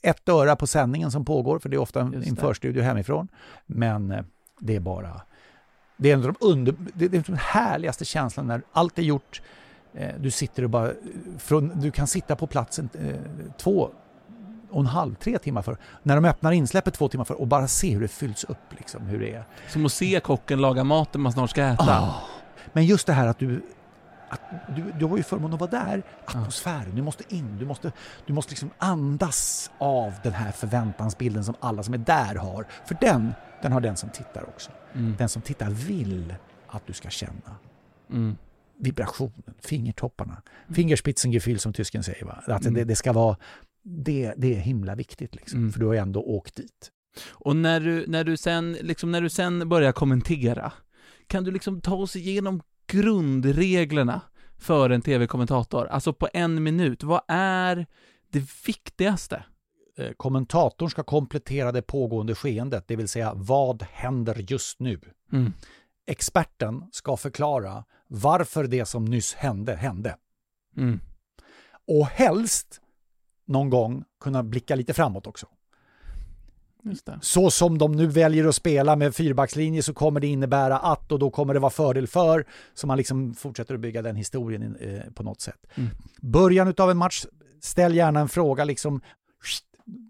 ett 0.01 0.29
öra 0.29 0.55
på 0.55 0.67
sändningen 0.67 1.11
som 1.11 1.25
pågår, 1.25 1.59
för 1.59 1.69
det 1.69 1.75
är 1.75 1.81
ofta 1.81 2.01
en 2.01 2.23
en 2.27 2.35
förstudio 2.35 2.81
hemifrån. 2.83 3.27
Men 3.65 4.13
det 4.59 4.75
är 4.75 4.79
bara... 4.79 5.21
Det 5.97 6.09
är 6.09 6.13
en 6.13 6.19
av 6.25 6.33
de, 6.39 6.45
under, 6.45 6.75
det 6.93 7.05
är 7.05 7.09
den 7.09 7.37
härligaste 7.39 8.05
känslan 8.05 8.47
när 8.47 8.61
allt 8.71 8.97
är 8.99 9.03
gjort. 9.03 9.41
Eh, 9.93 10.15
du 10.19 10.31
sitter 10.31 10.63
och 10.63 10.69
bara... 10.69 10.91
Från, 11.37 11.79
du 11.81 11.91
kan 11.91 12.07
sitta 12.07 12.35
på 12.35 12.47
platsen 12.47 12.89
eh, 12.93 13.15
två 13.57 13.89
och 14.71 14.79
en 14.79 14.85
halv, 14.85 15.15
tre 15.15 15.37
timmar 15.39 15.61
för. 15.61 15.77
När 16.03 16.15
de 16.15 16.25
öppnar 16.25 16.51
insläppet 16.51 16.93
två 16.93 17.07
timmar 17.07 17.25
för 17.25 17.33
och 17.41 17.47
bara 17.47 17.67
se 17.67 17.93
hur 17.93 18.01
det 18.01 18.07
fylls 18.07 18.43
upp, 18.43 18.73
liksom, 18.77 19.01
hur 19.07 19.19
det 19.19 19.33
är. 19.33 19.43
Som 19.67 19.85
att 19.85 19.91
se 19.91 20.19
kocken 20.19 20.61
laga 20.61 20.83
maten 20.83 21.21
man 21.21 21.31
snart 21.31 21.49
ska 21.49 21.63
äta. 21.63 21.99
Ah. 21.99 22.15
Men 22.73 22.85
just 22.85 23.07
det 23.07 23.13
här 23.13 23.27
att 23.27 23.39
du, 23.39 23.61
att 24.29 24.41
du, 24.75 24.91
du 24.99 25.05
har 25.05 25.17
ju 25.17 25.23
förmånen 25.23 25.53
att 25.53 25.59
vara 25.59 25.71
där, 25.71 26.03
atmosfären, 26.25 26.95
du 26.95 27.01
måste 27.01 27.35
in, 27.35 27.57
du 27.59 27.65
måste, 27.65 27.91
du 28.25 28.33
måste 28.33 28.51
liksom 28.51 28.69
andas 28.77 29.71
av 29.77 30.13
den 30.23 30.33
här 30.33 30.51
förväntansbilden 30.51 31.43
som 31.43 31.55
alla 31.59 31.83
som 31.83 31.93
är 31.93 31.97
där 31.97 32.35
har. 32.35 32.65
För 32.85 32.97
den, 33.01 33.33
den 33.61 33.71
har 33.71 33.81
den 33.81 33.95
som 33.95 34.09
tittar 34.09 34.43
också. 34.43 34.71
Mm. 34.93 35.15
Den 35.17 35.29
som 35.29 35.41
tittar 35.41 35.69
vill 35.69 36.35
att 36.67 36.87
du 36.87 36.93
ska 36.93 37.09
känna 37.09 37.55
Mm. 38.11 38.37
Vibrationen, 38.79 39.53
fingertopparna. 39.61 40.41
Fingerspitzengefühl 40.73 41.59
som 41.59 41.73
tysken 41.73 42.03
säger. 42.03 42.25
Va? 42.25 42.43
Att 42.47 42.61
Mm. 42.61 42.73
det, 42.73 42.83
det 42.83 42.95
ska 42.95 43.13
vara, 43.13 43.37
det, 43.83 44.33
det 44.37 44.55
är 44.55 44.59
himla 44.59 44.95
viktigt 44.95 45.35
liksom, 45.35 45.59
Mm. 45.59 45.71
för 45.71 45.79
du 45.79 45.85
har 45.85 45.93
ju 45.93 45.99
ändå 45.99 46.21
åkt 46.21 46.55
dit. 46.55 46.91
Och 47.29 47.55
när 47.55 47.79
du, 47.79 48.05
när, 48.07 48.23
du 48.23 48.37
sen, 48.37 48.73
liksom, 48.81 49.11
när 49.11 49.21
du 49.21 49.29
sen 49.29 49.69
börjar 49.69 49.91
kommentera, 49.91 50.71
kan 51.27 51.43
du 51.43 51.51
liksom 51.51 51.81
ta 51.81 51.95
oss 51.95 52.15
igenom 52.15 52.61
grundreglerna 52.87 54.21
för 54.57 54.89
en 54.89 55.01
tv-kommentator? 55.01 55.87
Alltså 55.87 56.13
på 56.13 56.29
en 56.33 56.63
minut, 56.63 57.03
vad 57.03 57.21
är 57.27 57.85
det 58.31 58.43
viktigaste? 58.65 59.43
Eh, 59.97 60.11
Kommentatorn 60.17 60.89
ska 60.89 61.03
komplettera 61.03 61.71
det 61.71 61.81
pågående 61.81 62.35
skeendet, 62.35 62.87
det 62.87 62.95
vill 62.95 63.07
säga 63.07 63.33
vad 63.35 63.83
händer 63.91 64.35
just 64.51 64.79
nu? 64.79 64.99
Mm. 65.33 65.53
Experten 66.07 66.83
ska 66.91 67.17
förklara 67.17 67.83
varför 68.09 68.63
det 68.63 68.85
som 68.85 69.05
nyss 69.05 69.33
hände, 69.33 69.75
hände. 69.75 70.15
Mm. 70.77 70.99
Och 71.87 72.07
helst 72.07 72.81
någon 73.45 73.69
gång 73.69 74.03
kunna 74.19 74.43
blicka 74.43 74.75
lite 74.75 74.93
framåt 74.93 75.27
också. 75.27 75.47
Så 77.21 77.51
som 77.51 77.77
de 77.77 77.91
nu 77.91 78.07
väljer 78.07 78.47
att 78.47 78.55
spela 78.55 78.95
med 78.95 79.15
fyrbackslinje 79.15 79.83
så 79.83 79.93
kommer 79.93 80.19
det 80.19 80.27
innebära 80.27 80.77
att 80.77 81.11
och 81.11 81.19
då 81.19 81.29
kommer 81.29 81.53
det 81.53 81.59
vara 81.59 81.69
fördel 81.71 82.07
för. 82.07 82.45
Så 82.73 82.87
man 82.87 82.97
liksom 82.97 83.33
fortsätter 83.33 83.73
att 83.73 83.79
bygga 83.79 84.01
den 84.01 84.15
historien 84.15 84.75
eh, 84.79 85.13
på 85.13 85.23
något 85.23 85.41
sätt. 85.41 85.67
Mm. 85.75 85.89
Början 86.21 86.73
av 86.77 86.91
en 86.91 86.97
match, 86.97 87.25
ställ 87.61 87.95
gärna 87.95 88.19
en 88.19 88.29
fråga 88.29 88.63
liksom. 88.63 89.01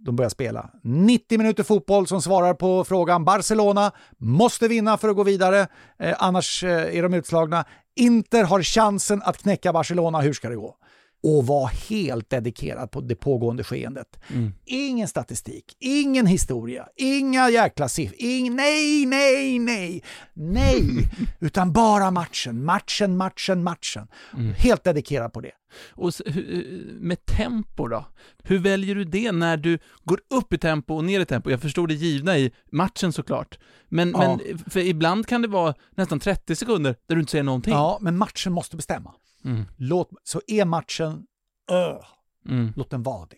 De 0.05 0.15
börjar 0.15 0.29
spela. 0.29 0.69
90 0.83 1.37
minuter 1.37 1.63
fotboll 1.63 2.07
som 2.07 2.21
svarar 2.21 2.53
på 2.53 2.83
frågan 2.83 3.25
Barcelona 3.25 3.91
måste 4.17 4.67
vinna 4.67 4.97
för 4.97 5.09
att 5.09 5.15
gå 5.15 5.23
vidare, 5.23 5.67
eh, 5.99 6.15
annars 6.19 6.63
eh, 6.63 6.97
är 6.97 7.03
de 7.03 7.13
utslagna. 7.13 7.65
Inter 7.99 8.43
har 8.43 8.63
chansen 8.63 9.21
att 9.25 9.37
knäcka 9.37 9.73
Barcelona, 9.73 10.21
hur 10.21 10.33
ska 10.33 10.49
det 10.49 10.55
gå? 10.55 10.75
Och 11.23 11.47
var 11.47 11.67
helt 11.67 12.29
dedikerad 12.29 12.91
på 12.91 13.01
det 13.01 13.15
pågående 13.15 13.63
skeendet. 13.63 14.19
Mm. 14.29 14.53
Ingen 14.65 15.07
statistik, 15.07 15.65
ingen 15.79 16.25
historia, 16.25 16.87
inga 16.95 17.49
jäkla 17.49 17.89
siffror, 17.89 18.15
ing, 18.21 18.55
nej, 18.55 19.05
nej, 19.05 19.59
nej, 19.59 20.03
nej, 20.33 20.83
utan 21.39 21.71
bara 21.73 22.11
matchen, 22.11 22.65
matchen, 22.65 23.17
matchen, 23.17 23.63
matchen. 23.63 24.07
Helt 24.57 24.83
dedikerad 24.83 25.33
på 25.33 25.41
det. 25.41 25.51
Och 25.91 26.11
med 26.99 27.25
tempo 27.25 27.87
då? 27.87 28.05
Hur 28.43 28.59
väljer 28.59 28.95
du 28.95 29.03
det 29.03 29.31
när 29.31 29.57
du 29.57 29.79
går 30.03 30.19
upp 30.29 30.53
i 30.53 30.57
tempo 30.57 30.95
och 30.95 31.03
ner 31.03 31.19
i 31.19 31.25
tempo? 31.25 31.49
Jag 31.49 31.61
förstår 31.61 31.87
det 31.87 31.93
givna 31.93 32.37
i 32.37 32.51
matchen 32.71 33.13
såklart. 33.13 33.59
Men, 33.89 34.09
Ja. 34.11 34.19
men 34.47 34.57
för 34.69 34.79
ibland 34.79 35.27
kan 35.27 35.41
det 35.41 35.47
vara 35.47 35.73
nästan 35.95 36.19
30 36.19 36.55
sekunder 36.55 36.95
där 37.07 37.15
du 37.15 37.21
inte 37.21 37.31
säger 37.31 37.43
någonting. 37.43 37.73
Ja, 37.73 37.97
men 38.01 38.17
matchen 38.17 38.53
måste 38.53 38.75
bestämma. 38.75 39.13
Mm. 39.45 39.65
Låt, 39.77 40.09
så 40.23 40.41
är 40.47 40.65
matchen, 40.65 41.23
öh, 41.71 41.97
Mm. 42.49 42.73
låt 42.75 42.89
den 42.89 43.03
vara 43.03 43.25
det. 43.29 43.37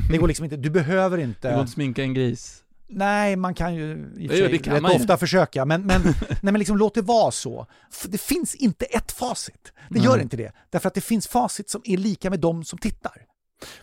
Det 0.10 0.18
går 0.18 0.28
liksom 0.28 0.44
inte, 0.44 0.56
du 0.56 0.70
behöver 0.70 1.18
inte... 1.18 1.50
går 1.50 1.60
inte 1.60 1.72
sminka 1.72 2.02
en 2.02 2.14
gris. 2.14 2.58
Nej, 2.88 3.36
man 3.36 3.54
kan 3.54 3.74
ju 3.74 3.92
i 4.16 4.28
och 4.28 4.34
Jo, 4.34 4.46
det 4.50 4.58
kan 4.58 4.74
rätt 4.74 4.82
man 4.82 4.90
ju. 4.92 4.96
ofta 4.98 5.16
försöka, 5.16 5.64
men, 5.64 5.82
men, 5.86 6.02
nej, 6.28 6.38
men 6.42 6.58
liksom, 6.58 6.76
låt 6.76 6.94
det 6.94 7.02
vara 7.02 7.30
så. 7.30 7.66
Det 8.08 8.20
finns 8.20 8.54
inte 8.54 8.84
ett 8.84 9.12
facit. 9.12 9.72
Det 9.90 9.98
gör 9.98 10.12
Nej. 10.12 10.22
inte 10.22 10.36
det. 10.36 10.52
Därför 10.70 10.88
att 10.88 10.94
det 10.94 11.00
finns 11.00 11.28
facit 11.28 11.70
som 11.70 11.80
är 11.84 11.96
lika 11.96 12.30
med 12.30 12.40
de 12.40 12.64
som 12.64 12.78
tittar. 12.78 13.26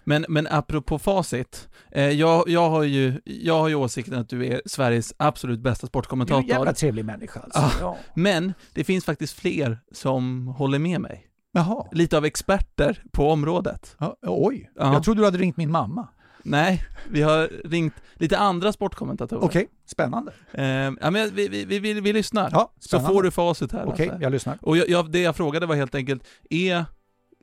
Men, 0.03 0.25
men 0.29 0.47
apropå 0.47 0.99
facit, 0.99 1.69
eh, 1.91 2.03
jag, 2.09 2.49
jag, 2.49 2.69
har 2.69 2.83
ju, 2.83 3.21
jag 3.25 3.59
har 3.59 3.67
ju 3.67 3.75
åsikten 3.75 4.13
att 4.19 4.29
du 4.29 4.45
är 4.47 4.61
Sveriges 4.65 5.13
absolut 5.17 5.59
bästa 5.59 5.81
Du 5.81 5.85
är 5.85 5.87
en 5.87 5.89
sportkommentator. 5.89 6.43
jävla 6.49 6.73
trevlig 6.73 7.05
människa. 7.05 7.39
Alltså. 7.39 7.59
Ah. 7.59 7.71
Ja. 7.79 7.97
Men 8.15 8.53
det 8.73 8.83
finns 8.83 9.05
faktiskt 9.05 9.33
fler 9.39 9.79
som 9.91 10.47
håller 10.47 10.79
med 10.79 11.01
mig. 11.01 11.25
Jaha. 11.51 11.85
lite 11.91 12.17
av 12.17 12.25
experter 12.25 13.03
på 13.11 13.31
området. 13.31 13.95
Ja, 13.99 14.15
oj, 14.21 14.71
Ja. 14.75 14.93
jag 14.93 15.03
trodde 15.03 15.21
du 15.21 15.25
hade 15.25 15.37
ringt 15.37 15.57
min 15.57 15.71
mamma. 15.71 16.07
Nej, 16.43 16.85
vi 17.09 17.21
har 17.21 17.47
ringt 17.65 17.93
lite 18.13 18.37
andra 18.37 18.71
sportkommentatorer. 18.71 19.43
Okej, 19.43 19.67
spännande. 19.85 20.31
Eh, 20.51 20.65
ja, 20.65 21.11
men 21.11 21.29
vi, 21.35 21.47
vi, 21.47 21.65
vi, 21.65 21.79
vi, 21.79 21.93
vi 22.01 22.13
lyssnar. 22.13 22.49
Ja, 22.53 22.71
så 22.79 22.99
får 22.99 23.23
du 23.23 23.31
facit 23.31 23.71
här. 23.71 23.85
Okej, 23.87 24.07
Lasse. 24.07 24.19
jag 24.23 24.31
lyssnar. 24.31 24.57
Och 24.61 24.77
jag, 24.77 24.89
jag, 24.89 25.11
det 25.11 25.21
jag 25.21 25.35
frågade 25.35 25.65
var 25.65 25.75
helt 25.75 25.95
enkelt, 25.95 26.23
är 26.49 26.85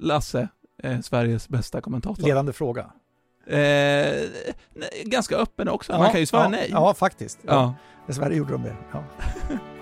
Lasse 0.00 0.48
eh, 0.82 1.00
Sveriges 1.00 1.48
bästa 1.48 1.80
kommentator? 1.80 2.22
Ledande 2.22 2.52
fråga. 2.52 2.90
Eh, 3.46 4.24
ganska 5.04 5.36
öppen 5.36 5.68
också, 5.68 5.92
man 5.98 6.10
kan 6.10 6.20
ju 6.20 6.26
svara 6.26 6.42
ja, 6.42 6.48
nej. 6.48 6.68
Ja, 6.72 6.94
faktiskt. 6.94 7.38
Ja. 7.42 7.52
Ja. 7.52 7.74
Dessvärre 8.06 8.34
gjorde 8.36 8.52
de 8.52 8.62
det. 8.62 8.76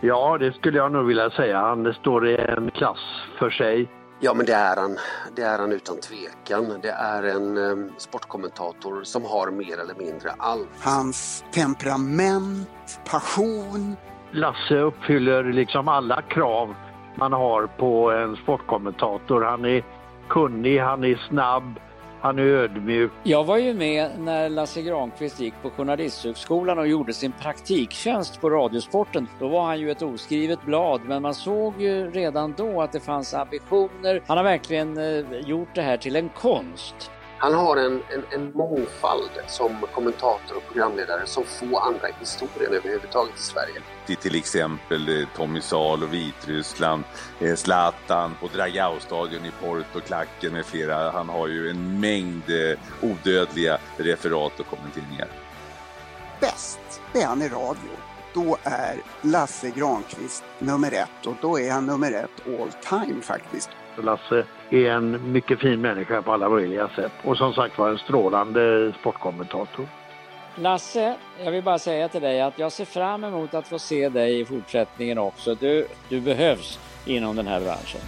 Ja. 0.00 0.38
Det 0.38 0.52
skulle 0.52 0.78
jag 0.78 0.92
nog 0.92 1.06
vilja 1.06 1.30
säga. 1.30 1.58
Han 1.58 1.94
står 1.94 2.28
i 2.28 2.36
en 2.36 2.70
klass 2.70 2.98
för 3.38 3.50
sig. 3.50 3.88
Ja, 4.22 4.34
men 4.34 4.46
det 4.46 4.52
är 4.52 4.76
han. 4.76 4.96
Det 5.36 5.42
är 5.42 5.58
han 5.58 5.72
utan 5.72 5.96
tvekan. 6.00 6.80
Det 6.82 6.90
är 6.90 7.22
en 7.22 7.56
eh, 7.56 7.92
sportkommentator 7.96 9.02
som 9.02 9.24
har 9.24 9.50
mer 9.50 9.80
eller 9.80 9.94
mindre 9.94 10.30
allt. 10.38 10.68
Hans 10.84 11.44
temperament, 11.54 13.00
passion. 13.10 13.96
Lasse 14.30 14.74
uppfyller 14.74 15.44
liksom 15.44 15.88
alla 15.88 16.22
krav 16.22 16.74
man 17.14 17.32
har 17.32 17.66
på 17.66 18.10
en 18.10 18.36
sportkommentator. 18.36 19.42
Han 19.42 19.64
är 19.64 19.84
kunnig, 20.28 20.78
han 20.78 21.04
är 21.04 21.16
snabb, 21.28 21.80
han 22.20 22.38
är 22.38 22.42
ödmjuk. 22.42 23.12
Jag 23.22 23.44
var 23.44 23.56
ju 23.56 23.74
med 23.74 24.10
när 24.18 24.48
Lasse 24.48 24.82
Granqvist 24.82 25.40
gick 25.40 25.54
på 25.62 25.70
Journalisthögskolan 25.70 26.78
och 26.78 26.88
gjorde 26.88 27.12
sin 27.12 27.32
praktiktjänst 27.32 28.40
på 28.40 28.50
Radiosporten. 28.50 29.28
Då 29.38 29.48
var 29.48 29.66
han 29.66 29.80
ju 29.80 29.90
ett 29.90 30.02
oskrivet 30.02 30.62
blad, 30.62 31.00
men 31.06 31.22
man 31.22 31.34
såg 31.34 31.80
ju 31.80 32.10
redan 32.10 32.54
då 32.56 32.82
att 32.82 32.92
det 32.92 33.00
fanns 33.00 33.34
ambitioner. 33.34 34.22
Han 34.26 34.36
har 34.36 34.44
verkligen 34.44 34.98
eh, 34.98 35.40
gjort 35.46 35.74
det 35.74 35.82
här 35.82 35.96
till 35.96 36.16
en 36.16 36.28
konst. 36.28 37.10
Han 37.42 37.54
har 37.54 37.76
en, 37.76 37.92
en, 37.92 38.24
en 38.30 38.52
mångfald 38.52 39.30
som 39.46 39.86
kommentator 39.94 40.56
och 40.56 40.62
programledare 40.66 41.26
som 41.26 41.44
få 41.44 41.78
andra 41.78 42.08
i 42.08 42.12
historien 42.18 42.72
överhuvudtaget 42.72 43.34
i 43.38 43.42
Sverige. 43.42 43.82
till 44.06 44.16
till 44.16 44.36
exempel 44.36 45.08
eh, 45.08 45.28
Tommy 45.36 45.60
Vitryssland, 46.10 47.04
eh, 47.40 47.54
Zlatan 47.54 48.34
på 48.40 48.46
Dragao-stadion 48.46 49.44
i 49.46 49.50
Porto, 49.62 50.00
Klacken 50.06 50.52
med 50.52 50.66
flera. 50.66 51.10
Han 51.10 51.28
har 51.28 51.48
ju 51.48 51.70
en 51.70 52.00
mängd 52.00 52.50
eh, 52.50 52.78
odödliga 53.02 53.78
referat 53.96 54.60
och 54.60 54.66
kommenteringar. 54.66 55.28
Bäst, 56.40 57.00
det 57.12 57.22
är 57.22 57.26
han 57.26 57.42
i 57.42 57.48
radio. 57.48 57.90
Då 58.34 58.56
är 58.62 59.02
Lasse 59.20 59.70
Granqvist 59.70 60.44
nummer 60.58 60.92
ett 60.92 61.26
och 61.26 61.36
då 61.40 61.60
är 61.60 61.70
han 61.70 61.86
nummer 61.86 62.12
ett 62.12 62.46
all 62.46 63.00
time 63.00 63.22
faktiskt. 63.22 63.70
Lasse 63.96 64.44
är 64.70 64.90
en 64.90 65.32
mycket 65.32 65.60
fin 65.60 65.80
människa 65.80 66.22
på 66.22 66.32
alla 66.32 66.48
möjliga 66.48 66.88
sätt. 66.88 67.12
Och 67.24 67.36
som 67.36 67.52
sagt 67.52 67.78
var 67.78 67.90
en 67.90 67.98
strålande 67.98 68.92
sportkommentator. 69.00 69.86
Lasse, 70.56 71.16
jag 71.44 71.52
vill 71.52 71.62
bara 71.64 71.78
säga 71.78 72.08
till 72.08 72.20
dig 72.22 72.40
att 72.40 72.58
jag 72.58 72.72
ser 72.72 72.84
fram 72.84 73.24
emot 73.24 73.54
att 73.54 73.68
få 73.68 73.78
se 73.78 74.08
dig 74.08 74.40
i 74.40 74.44
fortsättningen 74.44 75.18
också. 75.18 75.54
Du, 75.54 75.86
du 76.08 76.20
behövs 76.20 76.78
inom 77.06 77.36
den 77.36 77.46
här 77.46 77.60
branschen. 77.60 78.00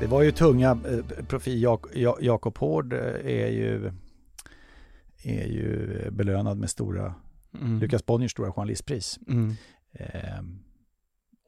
Det 0.00 0.06
var 0.06 0.22
ju 0.22 0.32
tunga 0.32 0.70
eh, 0.70 1.24
profil. 1.26 1.62
Jak 1.62 1.80
Ja- 1.94 2.18
Jakob 2.20 2.58
Hård 2.58 2.92
eh, 2.92 2.98
är 3.24 3.48
ju, 3.50 3.92
är 5.22 5.46
ju 5.46 5.88
belönad 6.10 6.58
med 6.58 6.70
stora, 6.70 7.14
Mm. 7.60 7.80
Lukas 7.80 8.06
Bonniers 8.06 8.30
stora 8.32 8.52
journalistpris. 8.52 9.18
Mm. 9.28 9.54
Ehm, 9.92 10.58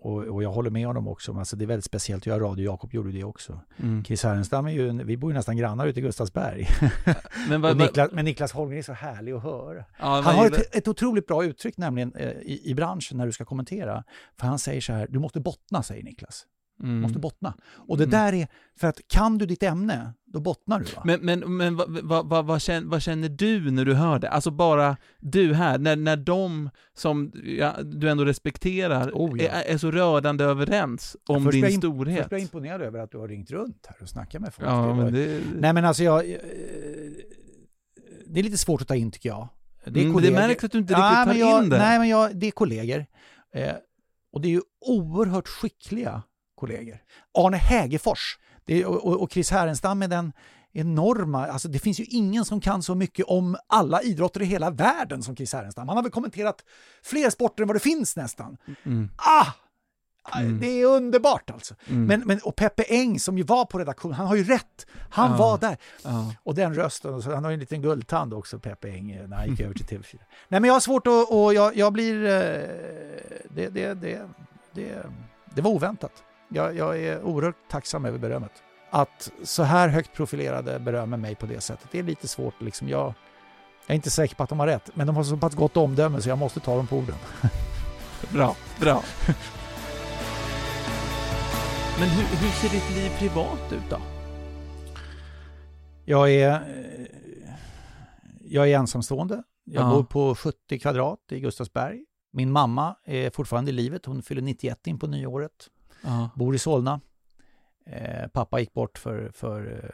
och, 0.02 0.22
och 0.22 0.42
jag 0.42 0.52
håller 0.52 0.70
med 0.70 0.86
honom 0.86 1.08
också. 1.08 1.38
Alltså 1.38 1.56
det 1.56 1.64
är 1.64 1.66
väldigt 1.66 1.84
speciellt 1.84 2.22
att 2.22 2.26
göra 2.26 2.40
radio. 2.40 2.64
Jakob 2.64 2.94
gjorde 2.94 3.12
det 3.12 3.24
också. 3.24 3.60
Mm. 3.76 4.04
Chris 4.04 4.22
Härenstam 4.22 4.66
är 4.66 4.70
ju, 4.70 5.04
vi 5.04 5.16
bor 5.16 5.30
ju 5.30 5.36
nästan 5.36 5.56
grannar 5.56 5.86
ute 5.86 6.00
i 6.00 6.02
Gustavsberg. 6.02 6.68
Men 7.48 7.60
vad, 7.60 7.76
Niklas, 7.76 8.12
men 8.12 8.24
Niklas 8.24 8.52
Holmgren 8.52 8.78
är 8.78 8.82
så 8.82 8.92
härlig 8.92 9.32
att 9.32 9.42
höra. 9.42 9.84
ja, 9.98 10.20
Han 10.24 10.34
har 10.34 10.46
ett, 10.46 10.76
ett 10.76 10.88
otroligt 10.88 11.26
bra 11.26 11.44
uttryck 11.44 11.76
nämligen 11.76 12.14
eh, 12.14 12.30
i, 12.30 12.60
i 12.64 12.74
branschen 12.74 13.18
när 13.18 13.26
du 13.26 13.32
ska 13.32 13.44
kommentera. 13.44 14.04
För 14.40 14.46
han 14.46 14.58
säger 14.58 14.80
så 14.80 14.92
här, 14.92 15.06
du 15.10 15.18
måste 15.18 15.40
bottna, 15.40 15.82
säger 15.82 16.02
Niklas. 16.02 16.46
Mm. 16.82 17.00
måste 17.00 17.18
bottna. 17.18 17.54
Och 17.74 17.96
det 17.98 18.04
Mm. 18.04 18.10
där 18.10 18.32
är, 18.32 18.48
för 18.76 18.88
att 18.88 19.00
kan 19.08 19.38
du 19.38 19.46
ditt 19.46 19.62
ämne, 19.62 20.12
då 20.26 20.40
bottnar 20.40 20.80
du. 20.80 20.84
Va? 20.84 21.02
Men, 21.04 21.20
men, 21.20 21.56
men 21.56 21.76
vad, 21.76 21.88
vad, 22.02 22.28
vad, 22.28 22.46
vad, 22.46 22.62
känner, 22.62 22.88
vad 22.88 23.02
känner 23.02 23.28
du 23.28 23.70
när 23.70 23.84
du 23.84 23.94
hör 23.94 24.18
det? 24.18 24.28
Alltså 24.30 24.50
bara 24.50 24.96
du 25.20 25.54
här, 25.54 25.78
när, 25.78 25.96
när 25.96 26.16
de 26.16 26.70
som 26.94 27.32
ja, 27.44 27.72
du 27.82 28.10
ändå 28.10 28.24
respekterar 28.24 29.10
Oh, 29.14 29.42
ja. 29.42 29.48
är, 29.50 29.74
är 29.74 29.78
så 29.78 29.90
rörande 29.90 30.44
överens 30.44 31.16
om 31.28 31.50
din 31.50 31.62
jag 31.64 31.72
storhet. 31.72 32.18
Först 32.18 32.32
är 32.32 32.36
jag 32.36 32.42
imponerad 32.42 32.82
över 32.82 32.98
att 32.98 33.10
du 33.10 33.18
har 33.18 33.28
ringt 33.28 33.50
runt 33.50 33.86
här 33.88 33.96
och 34.02 34.08
snackat 34.08 34.40
med 34.42 34.54
folk. 34.54 34.68
Ja, 34.68 34.94
men 34.94 35.12
det... 35.14 35.40
Nej 35.58 35.72
men 35.72 35.84
alltså 35.84 36.02
jag... 36.02 36.30
eh, 36.30 36.36
Det 38.26 38.40
är 38.40 38.44
lite 38.44 38.58
svårt 38.58 38.80
att 38.82 38.88
ta 38.88 38.94
in 38.94 39.10
tycker 39.10 39.28
jag. 39.28 39.48
Det, 39.84 40.00
är 40.00 40.04
Mm, 40.04 40.22
det 40.22 40.30
märks 40.30 40.64
att 40.64 40.72
du 40.72 40.78
inte 40.78 40.92
riktigt 40.94 41.14
tar 41.14 41.26
men 41.26 41.38
jag, 41.38 41.62
in 41.64 41.70
det. 41.70 41.78
Nej 41.78 41.98
men 41.98 42.08
jag, 42.08 42.36
det 42.36 42.46
är 42.46 42.50
kollegor. 42.50 43.06
Eh, 43.54 43.72
och 44.32 44.40
det 44.40 44.48
är 44.48 44.52
ju 44.52 44.60
oerhört 44.86 45.48
skickliga 45.48 46.22
kollegor. 46.66 46.98
Arne 47.38 47.56
Hägerfors 47.56 48.38
det 48.64 48.84
och, 48.84 49.22
och- 49.22 49.32
Chris 49.32 49.50
Härenstam 49.50 49.98
med 49.98 50.10
den 50.10 50.32
enorma, 50.72 51.46
alltså 51.46 51.68
det 51.68 51.78
finns 51.78 52.00
ju 52.00 52.04
ingen 52.04 52.44
som 52.44 52.60
kan 52.60 52.82
så 52.82 52.94
mycket 52.94 53.26
om 53.26 53.56
alla 53.66 54.02
idrotter 54.02 54.42
i 54.42 54.44
hela 54.44 54.70
världen 54.70 55.22
som 55.22 55.36
Chris 55.36 55.52
Härenstam. 55.52 55.88
Han 55.88 55.96
har 55.96 56.02
väl 56.02 56.12
kommenterat 56.12 56.64
fler 57.02 57.30
sporter 57.30 57.62
än 57.62 57.66
vad 57.68 57.76
det 57.76 57.80
finns 57.80 58.16
nästan. 58.16 58.56
Mm. 58.84 59.10
Ah! 59.16 59.46
Mm. 60.40 60.60
Det 60.60 60.66
är 60.66 60.86
underbart 60.86 61.50
alltså. 61.50 61.74
Mm. 61.88 62.04
Men, 62.06 62.20
men, 62.26 62.38
och 62.44 62.56
Peppe 62.56 62.82
Eng 62.82 63.20
som 63.20 63.38
ju 63.38 63.44
var 63.44 63.64
på 63.64 63.78
redaktion, 63.78 64.12
han 64.12 64.26
har 64.26 64.36
ju 64.36 64.44
rätt. 64.44 64.86
Han 65.10 65.30
Ja. 65.30 65.36
var 65.36 65.58
där. 65.58 65.76
Ja. 66.04 66.34
Och 66.42 66.54
den 66.54 66.74
rösten, 66.74 67.22
han 67.22 67.44
har 67.44 67.50
ju 67.50 67.54
en 67.54 67.60
liten 67.60 67.82
guldtand 67.82 68.34
också, 68.34 68.58
Peppe 68.58 68.88
Eng, 68.90 69.10
eh, 69.10 69.28
när 69.28 69.36
han 69.36 69.48
gick 69.50 69.60
över 69.66 69.74
till 69.74 69.86
TV4. 69.86 70.18
Nej 70.48 70.60
men 70.60 70.64
jag 70.64 70.74
har 70.74 70.80
svårt 70.80 71.06
att, 71.06 71.30
och 71.30 71.54
jag, 71.54 71.76
jag 71.76 71.92
blir, 71.92 72.24
eh, 72.24 72.30
det, 73.50 73.68
det, 73.68 73.94
det, 73.94 74.20
det, 74.74 75.02
det 75.54 75.62
var 75.62 75.70
oväntat. 75.70 76.12
Jag, 76.54 76.76
jag 76.76 76.98
är 77.00 77.22
oerhört 77.22 77.68
tacksam 77.70 78.04
över 78.04 78.18
berömmet. 78.18 78.52
Att 78.90 79.32
så 79.42 79.62
här 79.62 79.88
högt 79.88 80.12
profilerade 80.12 80.78
berömmer 80.78 81.16
mig 81.16 81.34
på 81.34 81.46
det 81.46 81.60
sättet, 81.60 81.88
det 81.92 81.98
är 81.98 82.02
lite 82.02 82.28
svårt 82.28 82.62
liksom. 82.62 82.88
Jag, 82.88 83.00
jag 83.86 83.90
är 83.90 83.94
inte 83.94 84.10
säker 84.10 84.34
på 84.36 84.42
att 84.42 84.48
de 84.48 84.60
har 84.60 84.66
rätt, 84.66 84.90
men 84.94 85.06
de 85.06 85.16
har 85.16 85.24
så 85.24 85.36
pass 85.36 85.54
gott 85.54 85.76
omdöme 85.76 86.20
så 86.22 86.28
jag 86.28 86.38
måste 86.38 86.60
ta 86.60 86.76
dem 86.76 86.86
på 86.86 86.96
orden. 86.96 87.16
Bra, 88.32 88.56
bra. 88.80 89.02
Men 91.98 92.08
hur, 92.08 92.22
hur 92.36 92.50
ser 92.50 92.68
ditt 92.68 92.96
liv 92.96 93.10
privat 93.18 93.72
ut 93.72 93.90
då? 93.90 93.98
Jag 96.04 96.30
är, 96.30 96.62
jag 98.40 98.70
är 98.70 98.78
ensamstående. 98.78 99.42
Jag 99.64 99.82
Ja. 99.84 99.90
bor 99.90 100.04
på 100.04 100.34
70 100.34 100.78
kvadrat 100.78 101.18
i 101.30 101.40
Gustavsberg. 101.40 102.04
Min 102.32 102.52
mamma 102.52 102.96
är 103.04 103.30
fortfarande 103.30 103.70
i 103.70 103.74
livet. 103.74 104.06
Hon 104.06 104.22
fyller 104.22 104.42
91 104.42 104.86
in 104.86 104.98
på 104.98 105.06
nyåret. 105.06 105.52
Ja. 106.02 106.30
Bor 106.34 106.54
i 106.54 106.58
Solna. 106.58 107.00
Eh, 107.86 108.28
pappa 108.28 108.60
gick 108.60 108.72
bort 108.72 108.98
för, 108.98 109.30
för 109.34 109.84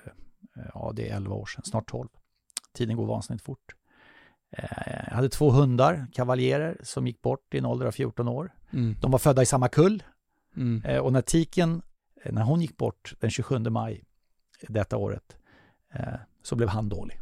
eh, 0.57 0.67
ja, 0.75 0.93
det 0.95 1.09
är 1.09 1.17
11 1.17 1.35
år 1.35 1.47
sedan, 1.47 1.65
snart 1.65 1.91
12. 1.91 2.09
Tiden 2.73 2.97
går 2.97 3.07
vansinnigt 3.07 3.45
fort. 3.45 3.75
Eh, 4.51 5.05
jag 5.07 5.15
hade 5.15 5.29
två 5.29 5.51
hundar, 5.51 6.07
kavaljerer, 6.13 6.77
som 6.83 7.07
gick 7.07 7.23
bort 7.23 7.55
i 7.55 7.59
en 7.59 7.67
ålder 7.67 7.87
av 7.87 7.93
14 7.93 8.29
år. 8.29 8.55
Mm. 8.71 8.97
De 9.01 9.11
var 9.11 9.19
födda 9.19 9.43
i 9.43 9.47
samma 9.47 9.69
kull. 9.69 10.03
Mm. 10.57 10.85
Eh, 10.85 10.99
och 10.99 11.13
när 11.13 11.23
Tiken, 11.23 11.83
eh, 12.23 12.33
när 12.33 12.43
hon 12.43 12.61
gick 12.61 12.77
bort 12.77 13.15
den 13.21 13.31
27 13.31 13.59
maj 13.59 14.05
detta 14.69 14.97
året, 14.97 15.37
så 16.43 16.57
blev 16.57 16.69
han 16.69 16.89
dålig. 16.89 17.21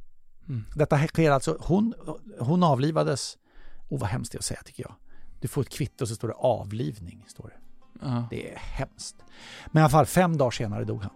Mm. 0.49 0.65
Detta 0.75 1.07
sker 1.07 1.31
alltså, 1.31 1.57
hon, 1.61 1.95
hon 2.39 2.63
avlivades, 2.63 3.39
oh 3.89 4.01
vad 4.01 4.09
hemskt 4.09 4.33
det 4.33 4.37
är 4.37 4.39
att 4.39 4.45
säga 4.45 4.63
tycker 4.65 4.83
jag. 4.83 4.95
Du 5.41 5.49
får 5.49 5.63
ett 5.63 5.71
kvitto 5.71 6.07
så 6.07 6.15
står 6.15 6.29
det 6.29 6.35
avlivning. 6.35 7.25
Står 7.29 7.49
det. 7.49 7.66
Ja. 8.03 8.25
det 8.31 8.53
är 8.53 8.57
hemskt. 8.59 9.17
Men 9.67 9.81
i 9.81 9.83
alla 9.83 9.91
fall, 9.91 10.07
fem 10.07 10.37
dagar 10.37 10.51
senare 10.51 10.85
dog 10.85 11.03
han. 11.03 11.11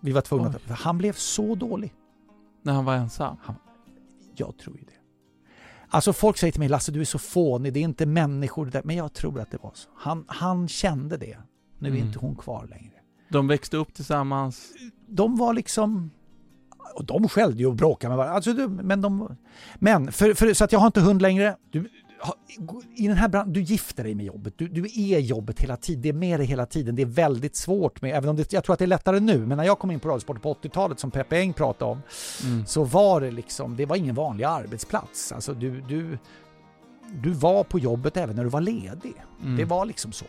Vi 0.00 0.12
var 0.12 0.20
tvungna 0.20 0.48
Oj. 0.48 0.72
att, 0.72 0.78
han 0.78 0.98
blev 0.98 1.12
så 1.12 1.54
dålig. 1.54 1.94
När 2.62 2.72
han 2.72 2.84
var 2.84 2.94
ensam? 2.94 3.36
Jag 4.36 4.58
tror 4.58 4.76
ju 4.76 4.82
det. 4.84 4.92
Alltså 5.88 6.12
folk 6.12 6.36
säger 6.38 6.52
till 6.52 6.60
mig, 6.60 6.68
Lasse 6.68 6.92
du 6.92 7.00
är 7.00 7.04
så 7.04 7.18
fånig, 7.18 7.72
det 7.72 7.80
är 7.80 7.84
inte 7.84 8.06
människor 8.06 8.66
där. 8.66 8.82
Men 8.84 8.96
jag 8.96 9.12
tror 9.12 9.40
att 9.40 9.50
det 9.50 9.58
var 9.62 9.70
så. 9.74 9.88
Han, 9.96 10.24
han 10.28 10.68
kände 10.68 11.16
det. 11.16 11.38
Nu 11.78 11.88
är 11.88 11.92
Mm. 11.92 12.06
inte 12.06 12.18
hon 12.18 12.34
kvar 12.36 12.66
längre. 12.70 12.92
De 13.28 13.46
växte 13.48 13.76
upp 13.76 13.94
tillsammans? 13.94 14.72
de 15.06 15.36
var 15.36 15.54
liksom... 15.54 16.10
Och 16.94 17.04
de 17.04 17.28
skällde 17.28 17.58
ju 17.58 17.66
och 17.66 17.74
bråkade 17.76 18.08
med 18.08 18.16
varandra. 18.16 18.36
Alltså, 18.36 18.68
men 18.68 19.00
de... 19.00 19.36
Men, 19.74 20.12
för, 20.12 20.34
för, 20.34 20.54
så 20.54 20.64
att 20.64 20.72
jag 20.72 20.78
har 20.80 20.86
inte 20.86 21.00
hund 21.00 21.22
längre. 21.22 21.56
Du, 21.70 21.88
I 22.96 23.08
den 23.08 23.16
här 23.16 23.28
branschen, 23.28 23.52
du 23.52 23.62
gifter 23.62 24.04
dig 24.04 24.14
med 24.14 24.26
jobbet. 24.26 24.54
Du, 24.56 24.68
du 24.68 24.82
är 25.12 25.18
jobbet 25.18 25.60
hela 25.60 25.76
tiden. 25.76 26.02
Det 26.02 26.08
är 26.08 26.12
med 26.12 26.40
dig 26.40 26.46
hela 26.46 26.66
tiden. 26.66 26.94
Det 26.96 27.02
är 27.02 27.06
väldigt 27.06 27.56
svårt 27.56 28.02
med, 28.02 28.16
även 28.16 28.28
om 28.30 28.36
det, 28.36 28.52
jag 28.52 28.64
tror 28.64 28.72
att 28.72 28.78
det 28.78 28.84
är 28.84 28.86
lättare 28.86 29.20
nu, 29.20 29.46
men 29.46 29.56
när 29.58 29.64
jag 29.64 29.78
kom 29.78 29.90
in 29.90 30.00
på 30.00 30.08
Radiosport 30.08 30.42
på 30.42 30.54
80-talet 30.54 30.98
som 31.00 31.10
Peppe 31.10 31.36
Eng 31.38 31.52
pratade 31.52 31.90
om, 31.90 32.02
Mm. 32.44 32.66
så 32.66 32.84
var 32.84 33.20
det 33.20 33.30
liksom, 33.30 33.76
det 33.76 33.86
var 33.86 33.96
ingen 33.96 34.14
vanlig 34.14 34.44
arbetsplats. 34.44 35.32
Alltså 35.32 35.54
du, 35.54 35.80
du, 35.80 36.18
du 37.22 37.30
var 37.30 37.64
på 37.64 37.78
jobbet 37.78 38.16
även 38.16 38.36
när 38.36 38.44
du 38.44 38.50
var 38.50 38.60
ledig. 38.60 39.14
Mm. 39.42 39.56
Det 39.56 39.64
var 39.64 39.86
liksom 39.86 40.12
så. 40.12 40.24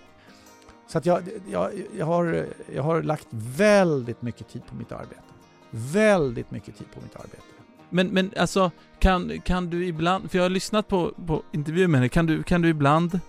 Så 0.87 0.97
att 0.97 1.05
jag, 1.05 1.23
jag, 1.51 1.71
jag, 1.97 2.05
har, 2.05 2.45
jag 2.75 2.83
har 2.83 3.01
lagt 3.01 3.27
väldigt 3.31 4.21
mycket 4.21 4.47
tid 4.49 4.61
på 4.69 4.75
mitt 4.75 4.91
arbete. 4.91 5.21
Väldigt 5.69 6.51
mycket 6.51 6.77
tid 6.77 6.87
på 6.93 7.01
mitt 7.01 7.15
arbete. 7.15 7.43
Men, 7.93 8.07
men 8.07 8.31
alltså, 8.37 8.71
kan, 8.99 9.41
kan 9.41 9.69
du 9.69 9.85
ibland, 9.87 10.31
för 10.31 10.37
jag 10.37 10.45
har 10.45 10.49
lyssnat 10.49 10.87
på, 10.87 11.11
på 11.27 11.43
intervjuer 11.51 11.87
med 11.87 12.01
dig, 12.01 12.09
kan 12.09 12.25
du, 12.25 12.43
kan 12.43 12.61
du 12.61 12.69
ibland, 12.69 13.19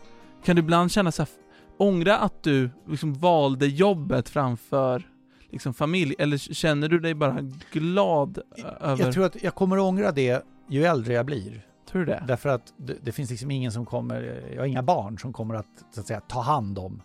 kan 0.44 0.57
du 0.57 0.61
ibland 0.61 0.92
känna 0.92 1.12
så 1.12 1.22
här, 1.22 1.29
ångra 1.77 2.18
att 2.18 2.42
du 2.42 2.70
liksom 2.88 3.14
valde 3.14 3.66
jobbet 3.66 4.29
framför 4.29 5.03
liksom 5.50 5.74
familj, 5.74 6.14
eller 6.18 6.37
känner 6.38 6.88
du 6.88 7.00
dig 7.00 7.14
bara 7.14 7.38
glad 7.72 8.38
över... 8.81 9.05
Jag 9.05 9.14
tror 9.14 9.24
att 9.27 9.42
jag 9.42 9.55
kommer 9.55 9.77
att 9.77 9.83
ångra 9.83 10.12
det 10.12 10.42
ju 10.68 10.85
äldre 10.85 11.12
jag 11.14 11.27
blir. 11.27 11.66
Tror 11.90 12.00
du 12.00 12.07
det? 12.07 12.24
Därför 12.29 12.48
att 12.48 12.72
det, 12.77 12.94
det 13.03 13.12
finns 13.12 13.31
liksom 13.31 13.50
ingen 13.50 13.72
som 13.72 13.87
kommer, 13.87 14.42
jag 14.55 14.61
har 14.61 14.66
inga 14.66 14.83
barn 14.83 15.18
som 15.18 15.33
kommer 15.33 15.55
att, 15.55 15.66
så 15.94 16.00
att 16.00 16.07
säga, 16.07 16.20
ta 16.20 16.40
hand 16.40 16.79
om, 16.79 17.03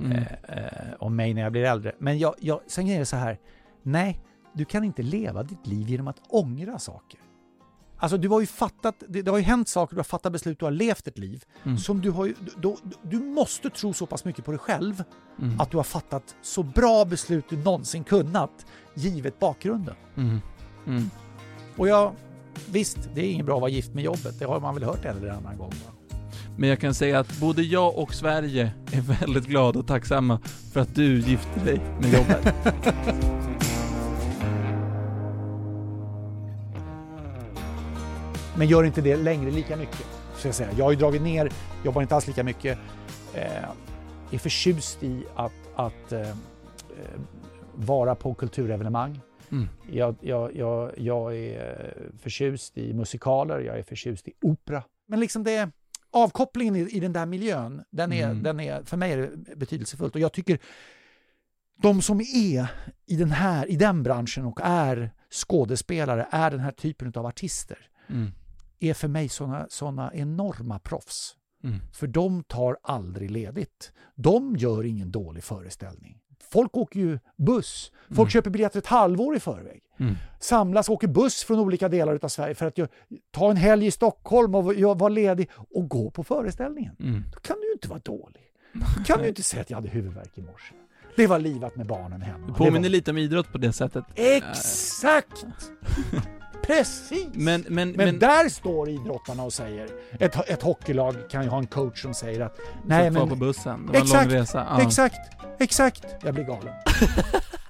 Mm. 0.00 0.12
eh, 0.12 0.56
eh, 0.58 0.92
om 0.98 1.16
mig 1.16 1.34
när 1.34 1.42
jag 1.42 1.52
blir 1.52 1.64
äldre. 1.64 1.92
Men 1.98 2.18
jag, 2.18 2.34
jag, 2.38 2.60
sen 2.66 2.88
är 2.88 2.98
det 2.98 3.04
så 3.06 3.16
här, 3.16 3.38
nej, 3.82 4.20
du 4.56 4.64
kan 4.64 4.84
inte 4.84 5.02
leva 5.02 5.42
ditt 5.42 5.66
liv 5.66 5.88
genom 5.90 6.08
att 6.08 6.20
ångra 6.28 6.78
saker. 6.78 7.20
Alltså 7.98 8.16
du 8.18 8.28
har 8.28 8.40
ju 8.40 8.46
fattat, 8.46 8.94
det, 9.08 9.22
det 9.22 9.30
har 9.30 9.38
ju 9.38 9.44
hänt 9.44 9.68
saker, 9.68 9.94
du 9.96 9.98
har 9.98 10.04
fattat 10.04 10.32
beslut, 10.32 10.58
du 10.58 10.64
har 10.64 10.72
levt 10.72 11.06
ett 11.08 11.18
liv 11.18 11.44
Mm. 11.64 11.78
som 11.78 12.00
du 12.00 12.10
har 12.10 12.32
då, 12.56 12.76
du 13.02 13.18
måste 13.18 13.70
tro 13.70 13.92
så 13.92 14.06
pass 14.06 14.24
mycket 14.24 14.44
på 14.44 14.50
dig 14.50 14.58
själv 14.58 15.04
Mm. 15.38 15.60
att 15.60 15.70
du 15.70 15.76
har 15.76 15.84
fattat 15.84 16.36
så 16.42 16.62
bra 16.62 17.04
beslut 17.04 17.44
du 17.48 17.56
någonsin 17.56 18.04
kunnat, 18.04 18.66
givet 18.94 19.38
bakgrunden. 19.38 19.94
Mm. 20.16 20.40
Mm. 20.86 21.10
Och 21.76 21.88
jag, 21.88 22.12
visst, 22.70 22.98
det 23.14 23.20
är 23.20 23.30
inget 23.32 23.46
bra 23.46 23.54
att 23.54 23.60
vara 23.60 23.70
gift 23.70 23.94
med 23.94 24.04
jobbet, 24.04 24.38
det 24.38 24.44
har 24.44 24.60
man 24.60 24.74
väl 24.74 24.84
hört 24.84 25.04
en 25.04 25.16
eller 25.16 25.28
annan 25.28 25.58
gång. 25.58 25.72
Men 26.58 26.68
jag 26.68 26.80
kan 26.80 26.94
säga 26.94 27.18
att 27.18 27.38
både 27.40 27.62
jag 27.62 27.96
och 27.98 28.14
Sverige 28.14 28.72
är 28.92 29.00
väldigt 29.00 29.46
glada 29.46 29.78
och 29.78 29.86
tacksamma 29.86 30.40
för 30.72 30.80
att 30.80 30.94
du 30.94 31.20
gifte 31.20 31.60
dig 31.64 31.80
med 32.00 32.12
jobbet. 32.12 32.54
Men 38.58 38.66
gör 38.68 38.84
inte 38.84 39.00
det 39.00 39.16
längre 39.16 39.50
lika 39.50 39.76
mycket. 39.76 40.06
Så 40.36 40.48
jag, 40.48 40.54
säga. 40.54 40.68
jag 40.76 40.84
har 40.84 40.90
ju 40.92 40.98
dragit 40.98 41.22
ner, 41.22 41.52
jobbar 41.84 42.02
inte 42.02 42.14
alls 42.14 42.26
lika 42.26 42.44
mycket. 42.44 42.78
Eh, 43.34 43.64
är 44.30 44.38
förtjust 44.38 45.02
i 45.02 45.24
att, 45.36 45.52
att 45.74 46.12
eh, 46.12 46.30
eh, 46.30 46.34
vara 47.74 48.14
på 48.14 48.34
kulturevenemang. 48.34 49.20
Mm. 49.50 49.68
Jag, 49.92 50.14
jag, 50.20 50.56
jag, 50.56 50.90
jag 50.96 51.36
är 51.36 51.94
förtjust 52.22 52.78
i 52.78 52.94
musikaler, 52.94 53.60
jag 53.60 53.78
är 53.78 53.82
förtjust 53.82 54.28
i 54.28 54.32
opera. 54.42 54.82
Men 55.08 55.20
liksom 55.20 55.44
det, 55.44 55.70
avkopplingen 56.10 56.76
i, 56.76 56.80
i 56.80 57.00
den 57.00 57.12
där 57.12 57.26
miljön, 57.26 57.82
den 57.90 58.12
är, 58.12 58.24
Mm. 58.24 58.42
den 58.42 58.60
är, 58.60 58.82
för 58.82 58.96
mig 58.96 59.12
är 59.12 59.18
det 59.18 59.56
betydelsefullt. 59.56 60.14
Och 60.14 60.20
jag 60.20 60.32
tycker 60.32 60.58
de 61.82 62.02
som 62.02 62.20
är 62.20 62.68
i 63.06 63.16
den 63.16 63.30
här, 63.30 63.70
i 63.70 63.76
den 63.76 64.02
branschen 64.02 64.44
och 64.44 64.60
är 64.62 65.10
skådespelare, 65.30 66.26
är 66.30 66.50
den 66.50 66.60
här 66.60 66.70
typen 66.72 67.12
av 67.16 67.26
artister, 67.26 67.78
Mm. 68.08 68.32
Är 68.80 68.94
för 68.94 69.08
mig 69.08 69.28
såna, 69.28 69.66
såna 69.70 70.10
enorma 70.14 70.78
proffs. 70.78 71.36
Mm. 71.64 71.78
För 71.92 72.06
de 72.06 72.42
tar 72.44 72.76
aldrig 72.82 73.30
ledigt. 73.30 73.92
De 74.14 74.56
gör 74.56 74.84
ingen 74.84 75.10
dålig 75.10 75.44
föreställning. 75.44 76.18
Folk 76.50 76.76
åker 76.76 77.00
ju 77.00 77.18
buss. 77.36 77.92
Folk 78.08 78.18
Mm. 78.18 78.30
köper 78.30 78.50
biljetter 78.50 78.78
ett 78.78 78.86
halvår 78.86 79.36
i 79.36 79.40
förväg. 79.40 79.82
Mm. 79.98 80.14
Samlas 80.40 80.88
och 80.88 80.94
åker 80.94 81.08
buss 81.08 81.44
från 81.44 81.58
olika 81.58 81.88
delar 81.88 82.18
av 82.22 82.28
Sverige 82.28 82.54
för 82.54 82.66
att 82.66 82.78
ta 83.30 83.50
en 83.50 83.56
helg 83.56 83.86
i 83.86 83.90
Stockholm 83.90 84.54
och 84.54 84.74
vara 84.74 85.08
ledig 85.08 85.50
och 85.74 85.88
gå 85.88 86.10
på 86.10 86.24
föreställningen. 86.24 86.96
Mm. 87.00 87.22
Då 87.34 87.40
kan 87.40 87.56
du 87.60 87.66
ju 87.66 87.72
inte 87.72 87.88
vara 87.88 88.00
dålig. 88.04 88.42
Då 88.72 89.04
kan 89.06 89.18
du 89.18 89.22
ju 89.24 89.28
inte 89.28 89.42
säga 89.42 89.62
att 89.62 89.70
jag 89.70 89.76
hade 89.76 89.88
huvudvärk 89.88 90.38
i 90.38 90.42
morse. 90.42 90.74
Det 91.16 91.26
var 91.26 91.38
livat 91.38 91.76
med 91.76 91.86
barnen 91.86 92.20
hemma. 92.22 92.46
Du 92.46 92.52
påminner 92.52 92.80
var... 92.80 92.88
lite 92.88 93.10
om 93.10 93.18
idrott 93.18 93.52
på 93.52 93.58
det 93.58 93.72
sättet. 93.72 94.04
Exakt! 94.14 95.46
Precis! 96.66 97.26
Men, 97.32 97.64
men, 97.68 97.90
Men, 97.90 98.06
men, 98.06 98.18
där 98.18 98.48
står 98.48 98.88
idrottarna 98.88 99.42
och 99.42 99.52
säger, 99.52 99.88
ett, 100.20 100.48
ett 100.48 100.62
hockeylag 100.62 101.30
kan 101.30 101.42
ju 101.42 101.48
ha 101.48 101.58
en 101.58 101.66
coach 101.66 102.02
som 102.02 102.14
säger 102.14 102.40
att 102.40 102.58
nej 102.84 103.10
men... 103.10 103.28
på 103.28 103.36
bussen, 103.36 103.86
det 103.86 103.92
var 103.92 103.96
en 103.98 104.02
exakt, 104.02 104.30
lång 104.30 104.40
resa. 104.40 104.66
Ja. 104.70 104.82
Exakt, 104.82 105.18
exakt. 105.58 106.04
Jag 106.22 106.34
blir 106.34 106.44
galen. 106.44 106.74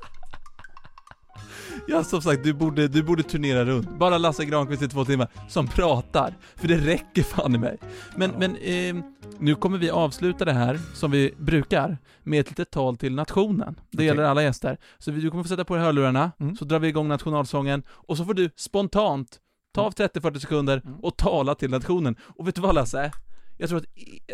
Ja, 1.88 2.04
som 2.04 2.22
sagt, 2.22 2.44
du 2.44 2.52
borde, 2.52 2.88
du 2.88 3.02
borde 3.02 3.22
turnera 3.22 3.64
runt. 3.64 3.98
Bara 3.98 4.18
Lasse 4.18 4.44
Granqvist 4.44 4.82
i 4.82 4.88
två 4.88 5.04
timmar, 5.04 5.28
som 5.48 5.66
pratar. 5.68 6.34
För 6.56 6.68
det 6.68 6.76
räcker 6.76 7.22
fan 7.22 7.54
i 7.54 7.58
mig. 7.58 7.78
Men, 8.16 8.30
men 8.30 8.56
eh, 8.56 9.04
nu 9.38 9.54
kommer 9.54 9.78
vi 9.78 9.90
avsluta 9.90 10.44
det 10.44 10.52
här, 10.52 10.80
som 10.94 11.10
vi 11.10 11.34
brukar, 11.38 11.98
med 12.22 12.40
ett 12.40 12.48
litet 12.50 12.70
tal 12.70 12.96
till 12.96 13.14
nationen. 13.14 13.74
Det 13.90 13.96
Okej. 13.96 14.06
gäller 14.06 14.22
alla 14.22 14.42
gäster. 14.42 14.78
Så 14.98 15.10
vi- 15.12 15.20
du 15.20 15.30
kommer 15.30 15.42
få 15.42 15.48
sätta 15.48 15.64
på 15.64 15.74
dig 15.76 15.84
hörlurarna, 15.84 16.32
Mm. 16.40 16.56
så 16.56 16.64
drar 16.64 16.78
vi 16.78 16.88
igång 16.88 17.08
nationalsången, 17.08 17.82
och 17.88 18.16
så 18.16 18.24
får 18.24 18.34
du 18.34 18.50
spontant 18.56 19.38
ta 19.74 19.82
av 19.82 19.90
30-40 19.92 20.38
sekunder 20.40 20.82
Mm. 20.84 20.98
och 21.00 21.16
tala 21.16 21.54
till 21.54 21.70
nationen. 21.70 22.16
Och 22.22 22.48
vet 22.48 22.54
du 22.54 22.60
vad 22.60 22.74
Lasse? 22.74 23.12
Jag 23.58 23.68
tror 23.68 23.78
att 23.78 23.84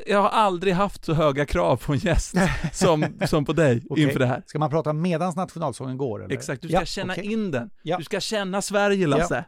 jag 0.06 0.22
har 0.22 0.28
aldrig 0.28 0.74
haft 0.74 1.04
så 1.04 1.12
höga 1.12 1.46
krav 1.46 1.76
på 1.76 1.92
en 1.92 1.98
gäst 1.98 2.34
som, 2.72 3.06
som 3.26 3.44
på 3.44 3.52
dig 3.52 3.82
Okej. 3.90 4.04
inför 4.04 4.18
det 4.18 4.26
här. 4.26 4.42
Ska 4.46 4.58
man 4.58 4.70
prata 4.70 4.92
medans 4.92 5.36
nationalsången 5.36 5.96
går 5.96 6.24
eller? 6.24 6.34
Exakt, 6.34 6.62
du 6.62 6.68
ska 6.68 6.76
Ja, 6.78 6.84
känna 6.84 7.12
okej. 7.12 7.32
in 7.32 7.50
den. 7.50 7.70
Ja. 7.82 7.96
Du 7.98 8.04
ska 8.04 8.20
känna 8.20 8.62
Sverige 8.62 9.06
Lasse. 9.06 9.44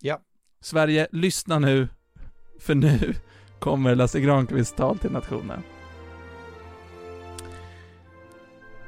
Ja. 0.00 0.20
Sverige, 0.60 1.08
lyssna 1.12 1.58
nu. 1.58 1.88
För 2.60 2.74
nu 2.74 3.14
kommer 3.58 3.94
Lasse 3.94 4.20
Granqvists 4.20 4.74
tal 4.76 4.98
till 4.98 5.10
nationen. 5.10 5.62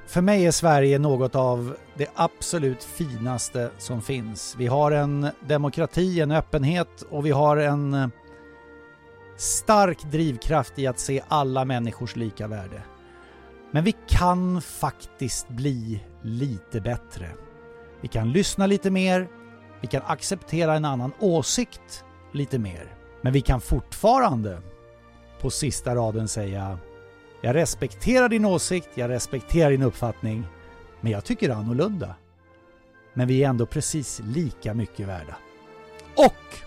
För 0.06 0.20
mig 0.20 0.46
är 0.46 0.50
Sverige 0.50 0.98
något 0.98 1.34
av 1.34 1.76
det 1.94 2.06
absolut 2.14 2.84
finaste 2.84 3.70
som 3.78 4.02
finns. 4.02 4.54
Vi 4.58 4.66
har 4.66 4.92
en 4.92 5.28
demokrati, 5.48 6.20
en 6.20 6.30
öppenhet 6.30 7.02
och 7.10 7.26
vi 7.26 7.30
har 7.30 7.56
en 7.56 7.94
eh, 7.94 8.08
stark 9.36 10.02
drivkraft 10.02 10.78
i 10.78 10.86
att 10.86 10.98
se 10.98 11.22
alla 11.28 11.64
människors 11.64 12.16
lika 12.16 12.46
värde. 12.46 12.82
Men 13.70 13.84
vi 13.84 13.94
kan 14.06 14.62
faktiskt 14.62 15.48
bli 15.48 16.04
lite 16.22 16.80
bättre. 16.80 17.28
Vi 18.00 18.08
kan 18.08 18.32
lyssna 18.32 18.66
lite 18.66 18.90
mer, 18.90 19.28
vi 19.80 19.86
kan 19.86 20.02
acceptera 20.06 20.74
en 20.74 20.84
annan 20.84 21.12
åsikt 21.18 22.04
lite 22.32 22.58
mer. 22.58 22.94
Men 23.22 23.32
vi 23.32 23.40
kan 23.40 23.60
fortfarande 23.60 24.62
på 25.40 25.50
sista 25.50 25.94
raden 25.94 26.28
säga 26.28 26.78
jag 27.40 27.54
respekterar 27.54 28.28
din 28.28 28.44
åsikt, 28.44 28.88
jag 28.94 29.10
respekterar 29.10 29.70
din 29.70 29.82
uppfattning, 29.82 30.46
men 31.00 31.12
jag 31.12 31.24
tycker 31.24 31.50
annorlunda. 31.50 32.14
Men 33.14 33.28
vi 33.28 33.44
är 33.44 33.48
ändå 33.48 33.66
precis 33.66 34.20
lika 34.24 34.74
mycket 34.74 35.08
värda. 35.08 35.36
Och 36.16 36.58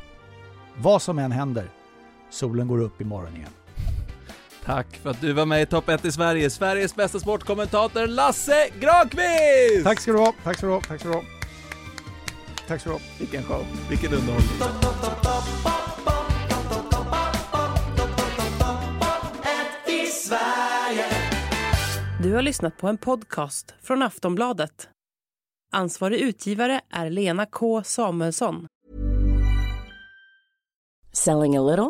vad 0.78 1.02
som 1.02 1.20
än 1.20 1.32
händer, 1.32 1.72
solen 2.30 2.68
går 2.68 2.82
upp 2.82 3.02
imorgon 3.02 3.36
igen. 3.36 3.50
Tack 4.65 4.98
för 4.98 5.10
att 5.10 5.22
du 5.22 5.34
var 5.34 5.46
med 5.46 5.62
i 5.62 5.65
Topp 5.65 5.89
1 5.89 6.06
i 6.06 6.12
Sverige. 6.12 6.50
Sveriges 6.50 6.96
bästa 6.96 7.20
sportkommentator 7.20 8.08
Lasse 8.08 8.70
Granqvist! 8.80 9.84
Tack 9.84 10.00
ska 10.00 10.12
du 10.12 10.18
ha, 10.18 10.34
tack 10.44 10.58
ska 10.58 10.68
du 10.68 10.74
ha, 10.74 10.82
tack 10.82 11.00
ska 11.00 11.10
du 11.10 11.15
ha. 11.15 11.24
Tack 12.68 12.82
ska 12.82 12.89
du 12.89 12.94
ha. 12.94 13.02
Vilken 13.20 13.44
show, 13.44 13.65
vilken 13.89 14.13
underhållning. 14.13 14.50
Du 22.24 22.34
har 22.34 22.42
lyssnat 22.42 22.78
på 22.78 22.88
en 22.88 22.98
podcast 22.98 23.74
från 23.82 24.02
Aftonbladet. 24.02 24.89
Ansvarig 25.72 26.20
utgivare 26.20 26.82
är 26.89 27.10
Lena 27.10 27.46
K 27.46 27.84
Samuelsson. 27.84 28.68
Selling 31.12 31.58
a 31.58 31.62
little 31.62 31.89